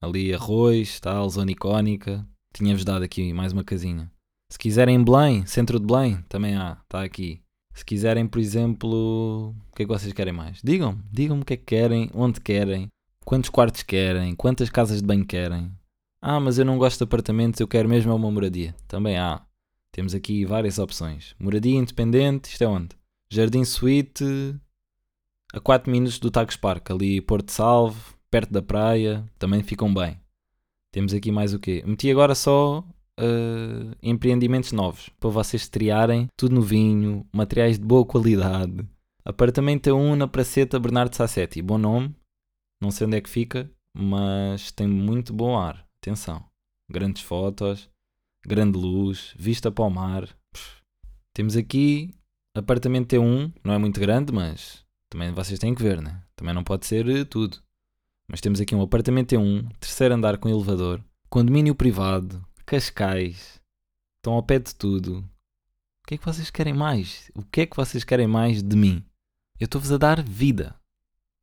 Ali 0.00 0.32
arroz, 0.32 1.00
tal, 1.00 1.28
zona 1.28 1.50
icónica. 1.50 2.24
Tinha-vos 2.54 2.84
dado 2.84 3.02
aqui 3.02 3.32
mais 3.32 3.52
uma 3.52 3.64
casinha. 3.64 4.08
Se 4.48 4.56
quiserem 4.56 5.02
Belém, 5.02 5.44
centro 5.46 5.80
de 5.80 5.86
Belém, 5.86 6.24
também 6.28 6.54
há, 6.54 6.78
está 6.80 7.02
aqui. 7.02 7.40
Se 7.74 7.84
quiserem, 7.84 8.24
por 8.24 8.38
exemplo, 8.38 9.52
o 9.68 9.74
que 9.74 9.82
é 9.82 9.84
que 9.84 9.92
vocês 9.92 10.12
querem 10.12 10.32
mais? 10.32 10.60
Digam-me, 10.62 11.02
digam-me 11.10 11.42
o 11.42 11.44
que 11.44 11.54
é 11.54 11.56
que 11.56 11.64
querem, 11.64 12.08
onde 12.14 12.40
querem, 12.40 12.86
quantos 13.24 13.50
quartos 13.50 13.82
querem, 13.82 14.32
quantas 14.36 14.70
casas 14.70 14.98
de 14.98 15.04
banho 15.04 15.26
querem. 15.26 15.72
Ah, 16.22 16.38
mas 16.38 16.56
eu 16.56 16.64
não 16.64 16.78
gosto 16.78 16.98
de 16.98 17.04
apartamentos, 17.04 17.58
eu 17.58 17.66
quero 17.66 17.88
mesmo 17.88 18.14
uma 18.14 18.30
moradia. 18.30 18.76
Também 18.86 19.18
há. 19.18 19.42
Temos 19.90 20.14
aqui 20.14 20.44
várias 20.44 20.78
opções. 20.78 21.34
Moradia 21.36 21.76
independente, 21.76 22.50
isto 22.50 22.62
é 22.62 22.68
onde? 22.68 22.97
Jardim 23.30 23.64
Suite, 23.64 24.24
a 25.52 25.60
4 25.60 25.90
minutos 25.90 26.18
do 26.18 26.30
Tagus 26.30 26.56
Park, 26.56 26.90
ali 26.90 27.20
Porto 27.20 27.52
Salvo, 27.52 28.16
perto 28.30 28.52
da 28.52 28.62
praia, 28.62 29.24
também 29.38 29.62
ficam 29.62 29.92
bem. 29.92 30.18
Temos 30.90 31.12
aqui 31.12 31.30
mais 31.30 31.52
o 31.52 31.58
quê? 31.58 31.82
Meti 31.86 32.10
agora 32.10 32.34
só 32.34 32.80
uh, 32.80 33.96
empreendimentos 34.02 34.72
novos 34.72 35.10
para 35.20 35.28
vocês 35.28 35.62
estrearem, 35.62 36.28
tudo 36.36 36.54
novinho, 36.54 37.26
materiais 37.32 37.78
de 37.78 37.84
boa 37.84 38.04
qualidade. 38.04 38.86
Apartamento 39.24 39.92
1 39.94 40.16
na 40.16 40.26
Praceta 40.26 40.78
Bernardo 40.78 41.14
Sassetti, 41.14 41.60
bom 41.60 41.76
nome, 41.76 42.14
não 42.80 42.90
sei 42.90 43.06
onde 43.06 43.18
é 43.18 43.20
que 43.20 43.28
fica, 43.28 43.70
mas 43.94 44.72
tem 44.72 44.86
muito 44.86 45.34
bom 45.34 45.58
ar. 45.58 45.86
Atenção, 46.00 46.42
grandes 46.90 47.22
fotos, 47.22 47.90
grande 48.46 48.78
luz, 48.78 49.34
vista 49.36 49.70
para 49.70 49.84
o 49.84 49.90
mar. 49.90 50.28
Temos 51.34 51.56
aqui 51.56 52.14
apartamento 52.58 53.14
T1, 53.14 53.52
não 53.64 53.74
é 53.74 53.78
muito 53.78 54.00
grande, 54.00 54.32
mas 54.32 54.84
também 55.08 55.32
vocês 55.32 55.58
têm 55.58 55.74
que 55.74 55.82
ver, 55.82 56.00
né? 56.00 56.22
Também 56.36 56.54
não 56.54 56.64
pode 56.64 56.86
ser 56.86 57.08
eh, 57.08 57.24
tudo. 57.24 57.58
Mas 58.28 58.40
temos 58.40 58.60
aqui 58.60 58.74
um 58.74 58.82
apartamento 58.82 59.34
T1, 59.34 59.68
terceiro 59.80 60.14
andar 60.14 60.38
com 60.38 60.48
elevador, 60.48 61.02
condomínio 61.30 61.74
privado, 61.74 62.44
Cascais, 62.66 63.60
estão 64.18 64.34
ao 64.34 64.42
pé 64.42 64.58
de 64.58 64.74
tudo. 64.74 65.18
O 66.04 66.06
que 66.08 66.14
é 66.14 66.18
que 66.18 66.24
vocês 66.24 66.50
querem 66.50 66.74
mais? 66.74 67.30
O 67.34 67.42
que 67.42 67.62
é 67.62 67.66
que 67.66 67.76
vocês 67.76 68.04
querem 68.04 68.26
mais 68.26 68.62
de 68.62 68.76
mim? 68.76 69.02
Eu 69.58 69.64
estou-vos 69.64 69.90
a 69.90 69.96
dar 69.96 70.22
vida. 70.22 70.74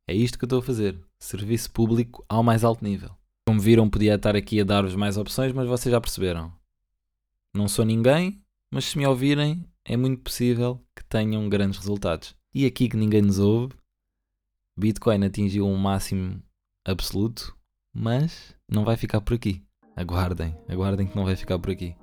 É 0.08 0.14
isto 0.14 0.38
que 0.38 0.44
eu 0.44 0.46
estou 0.46 0.60
a 0.60 0.62
fazer. 0.62 0.98
Serviço 1.18 1.70
público 1.70 2.24
ao 2.28 2.42
mais 2.42 2.62
alto 2.62 2.84
nível. 2.84 3.10
Como 3.46 3.60
viram, 3.60 3.90
podia 3.90 4.14
estar 4.14 4.36
aqui 4.36 4.60
a 4.60 4.64
dar-vos 4.64 4.94
mais 4.94 5.16
opções, 5.16 5.52
mas 5.52 5.68
vocês 5.68 5.92
já 5.92 6.00
perceberam. 6.00 6.52
Não 7.54 7.68
sou 7.68 7.84
ninguém, 7.84 8.40
mas 8.72 8.86
se 8.86 8.98
me 8.98 9.06
ouvirem, 9.06 9.64
é 9.88 9.96
muito 9.96 10.22
possível 10.22 10.82
que 10.94 11.04
tenham 11.04 11.48
grandes 11.48 11.78
resultados. 11.78 12.34
E 12.52 12.66
aqui 12.66 12.88
que 12.88 12.96
ninguém 12.96 13.22
nos 13.22 13.38
ouve, 13.38 13.74
Bitcoin 14.78 15.24
atingiu 15.24 15.66
um 15.66 15.76
máximo 15.76 16.42
absoluto, 16.84 17.56
mas 17.94 18.54
não 18.68 18.84
vai 18.84 18.96
ficar 18.96 19.20
por 19.20 19.34
aqui. 19.34 19.62
Aguardem, 19.94 20.54
aguardem 20.68 21.06
que 21.06 21.16
não 21.16 21.24
vai 21.24 21.36
ficar 21.36 21.58
por 21.58 21.70
aqui. 21.70 21.96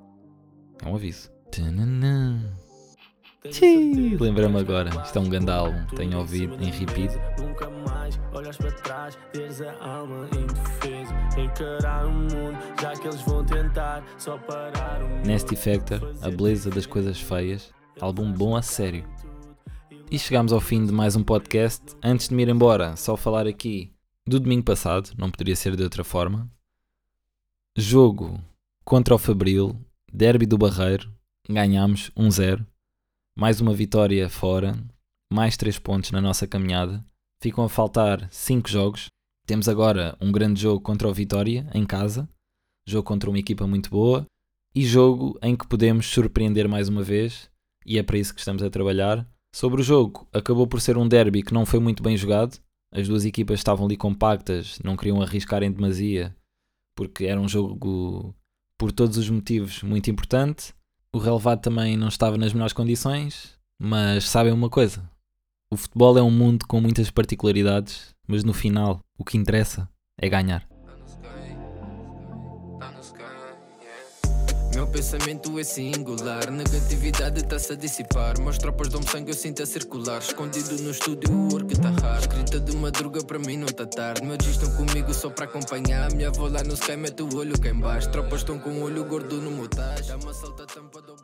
É 0.84 0.88
um 0.88 0.96
aviso. 0.96 1.32
Lembrei-me 3.45 4.58
agora, 4.58 4.89
isto 5.03 5.17
é 5.17 5.21
um 5.21 5.27
grande 5.27 5.51
álbum, 5.51 5.86
tenho 5.95 6.17
ouvido 6.17 6.56
em 6.63 6.71
repeat. 6.71 7.13
Nunca 7.38 7.69
mais 7.69 8.17
olhas 8.32 8.56
para 8.56 8.71
trás, 8.71 9.17
teres 9.34 9.62
a 9.62 9.86
alma 9.86 10.29
indefesa. 10.34 11.13
Encarar 11.38 12.06
o 12.06 12.12
mundo, 12.12 12.58
já 12.82 12.93
que 12.93 13.08
eles 13.08 13.21
vão 13.23 13.43
tentar 13.45 14.01
só 14.17 14.38
parar 14.38 15.01
o 15.03 15.27
Nasty 15.27 15.58
Factor, 15.58 16.15
a 16.21 16.29
beleza 16.29 16.69
das 16.69 16.86
coisas 16.86 17.19
feias, 17.19 17.73
álbum 17.99 18.32
bom 18.32 18.56
a 18.56 18.62
sério. 18.62 19.06
E 20.10 20.17
chegamos 20.17 20.53
ao 20.53 20.62
fim 20.62 20.86
de 20.86 20.93
mais 20.93 21.17
um 21.17 21.23
podcast. 21.23 21.84
Antes 22.01 22.29
de 22.29 22.36
me 22.36 22.43
ir 22.43 22.49
embora, 22.49 22.95
só 22.95 23.17
falar 23.17 23.45
aqui 23.45 23.91
do 24.25 24.39
domingo 24.39 24.63
passado, 24.63 25.10
não 25.17 25.29
poderia 25.29 25.56
ser 25.56 25.75
de 25.75 25.84
outra 25.84 26.03
forma. 26.06 26.49
Jogo 27.75 28.39
contra 28.86 29.15
o 29.15 29.17
Fabril, 29.17 29.75
Derby 30.13 30.45
do 30.45 30.58
Barreiro, 30.58 31.12
ganhámos 31.49 32.10
1-0. 32.12 32.65
Mais 33.36 33.60
uma 33.60 33.74
vitória 33.74 34.30
fora, 34.30 34.76
mais 35.32 35.58
3 35.58 35.80
pontos 35.80 36.12
na 36.12 36.22
nossa 36.22 36.48
caminhada. 36.48 37.04
Ficam 37.41 37.63
a 37.63 37.69
faltar 37.69 38.28
5 38.32 38.69
jogos. 38.69 39.08
Temos 39.46 39.67
agora 39.67 40.17
um 40.22 40.32
grande 40.32 40.62
jogo 40.62 40.82
contra 40.82 41.08
o 41.08 41.13
Vitória, 41.13 41.69
em 41.74 41.86
casa. 41.86 42.30
Jogo 42.88 43.08
contra 43.08 43.30
uma 43.30 43.39
equipa 43.39 43.65
muito 43.65 43.89
boa. 43.89 44.26
E 44.76 44.86
jogo 44.86 45.38
em 45.41 45.56
que 45.56 45.67
podemos 45.67 46.06
surpreender 46.06 46.67
mais 46.69 46.88
uma 46.88 47.04
vez. 47.04 47.50
E 47.86 47.98
é 47.98 48.04
para 48.04 48.17
isso 48.17 48.34
que 48.34 48.39
estamos 48.39 48.63
a 48.63 48.69
trabalhar. 48.69 49.28
Sobre 49.54 49.82
o 49.82 49.84
jogo, 49.84 50.28
acabou 50.32 50.67
por 50.67 50.80
ser 50.80 50.98
um 50.98 51.08
derby 51.08 51.43
que 51.43 51.54
não 51.54 51.65
foi 51.65 51.80
muito 51.80 52.02
bem 52.02 52.15
jogado. 52.15 52.60
As 52.91 53.08
duas 53.08 53.26
equipas 53.26 53.60
estavam 53.60 53.86
ali 53.86 53.98
compactas, 53.98 54.80
não 54.84 54.96
queriam 54.96 55.22
arriscar 55.22 55.63
em 55.63 55.72
demasia 55.72 56.36
porque 56.96 57.26
era 57.26 57.39
um 57.39 57.48
jogo, 57.48 58.36
por 58.78 58.91
todos 58.91 59.17
os 59.17 59.30
motivos, 59.30 59.84
muito 59.84 60.10
importante. 60.10 60.74
O 61.15 61.19
relevado 61.19 61.62
também 61.62 61.95
não 61.95 62.08
estava 62.08 62.38
nas 62.38 62.54
melhores 62.54 62.73
condições, 62.73 63.56
mas 63.80 64.28
sabem 64.28 64.52
uma 64.52 64.69
coisa: 64.69 65.08
o 65.71 65.78
futebol 65.78 66.17
é 66.17 66.23
um 66.23 66.32
mundo 66.32 66.65
com 66.67 66.82
muitas 66.82 67.12
particularidades, 67.12 68.15
mas 68.28 68.43
no 68.43 68.54
final 68.54 68.99
o 69.15 69.23
que 69.23 69.38
interessa 69.38 69.88
é 70.19 70.28
ganhar. 70.28 70.72
Meu 74.84 74.91
pensamento 74.91 75.58
é 75.58 75.63
singular, 75.63 76.52
negatividade 76.52 77.39
está-se 77.39 77.72
a 77.72 77.76
dissipar. 77.78 78.38
Meus 78.41 78.58
tropas 78.58 78.89
dão 78.89 79.02
sangue, 79.02 79.32
eu 79.32 79.34
sinto 79.34 79.63
a 79.63 79.65
circular. 79.65 80.19
Escondido 80.19 80.76
no 80.84 80.91
estúdio, 80.91 81.32
o 81.32 81.54
work 81.54 81.74
tá 81.80 81.89
hard. 81.89 82.24
Escrita 82.24 82.60
de 82.60 82.76
madruga, 82.76 83.24
para 83.24 83.39
mim 83.39 83.56
não 83.56 83.67
tá 83.67 83.86
tarde. 83.86 84.26
Meus 84.26 84.46
estão 84.46 84.69
comigo 84.76 85.13
só 85.13 85.30
para 85.30 85.46
acompanhar. 85.46 86.12
Minha 86.12 86.28
avó 86.28 86.50
lá 86.50 86.62
no 86.63 86.74
sky 86.74 86.98
mete 86.98 87.24
o 87.24 87.34
olho 87.34 87.58
cá 87.58 87.69
embaixo. 87.69 88.12
Tropas 88.12 88.41
estão 88.41 88.60
com 88.60 88.72
o 88.72 88.82
olho 88.84 89.06
gordo 89.06 89.38
no 89.38 89.52
motage. 89.52 90.10
Dá 90.10 90.17
uma 90.17 90.34
salta 90.34 90.65
tampa 90.65 91.02
do 91.02 91.15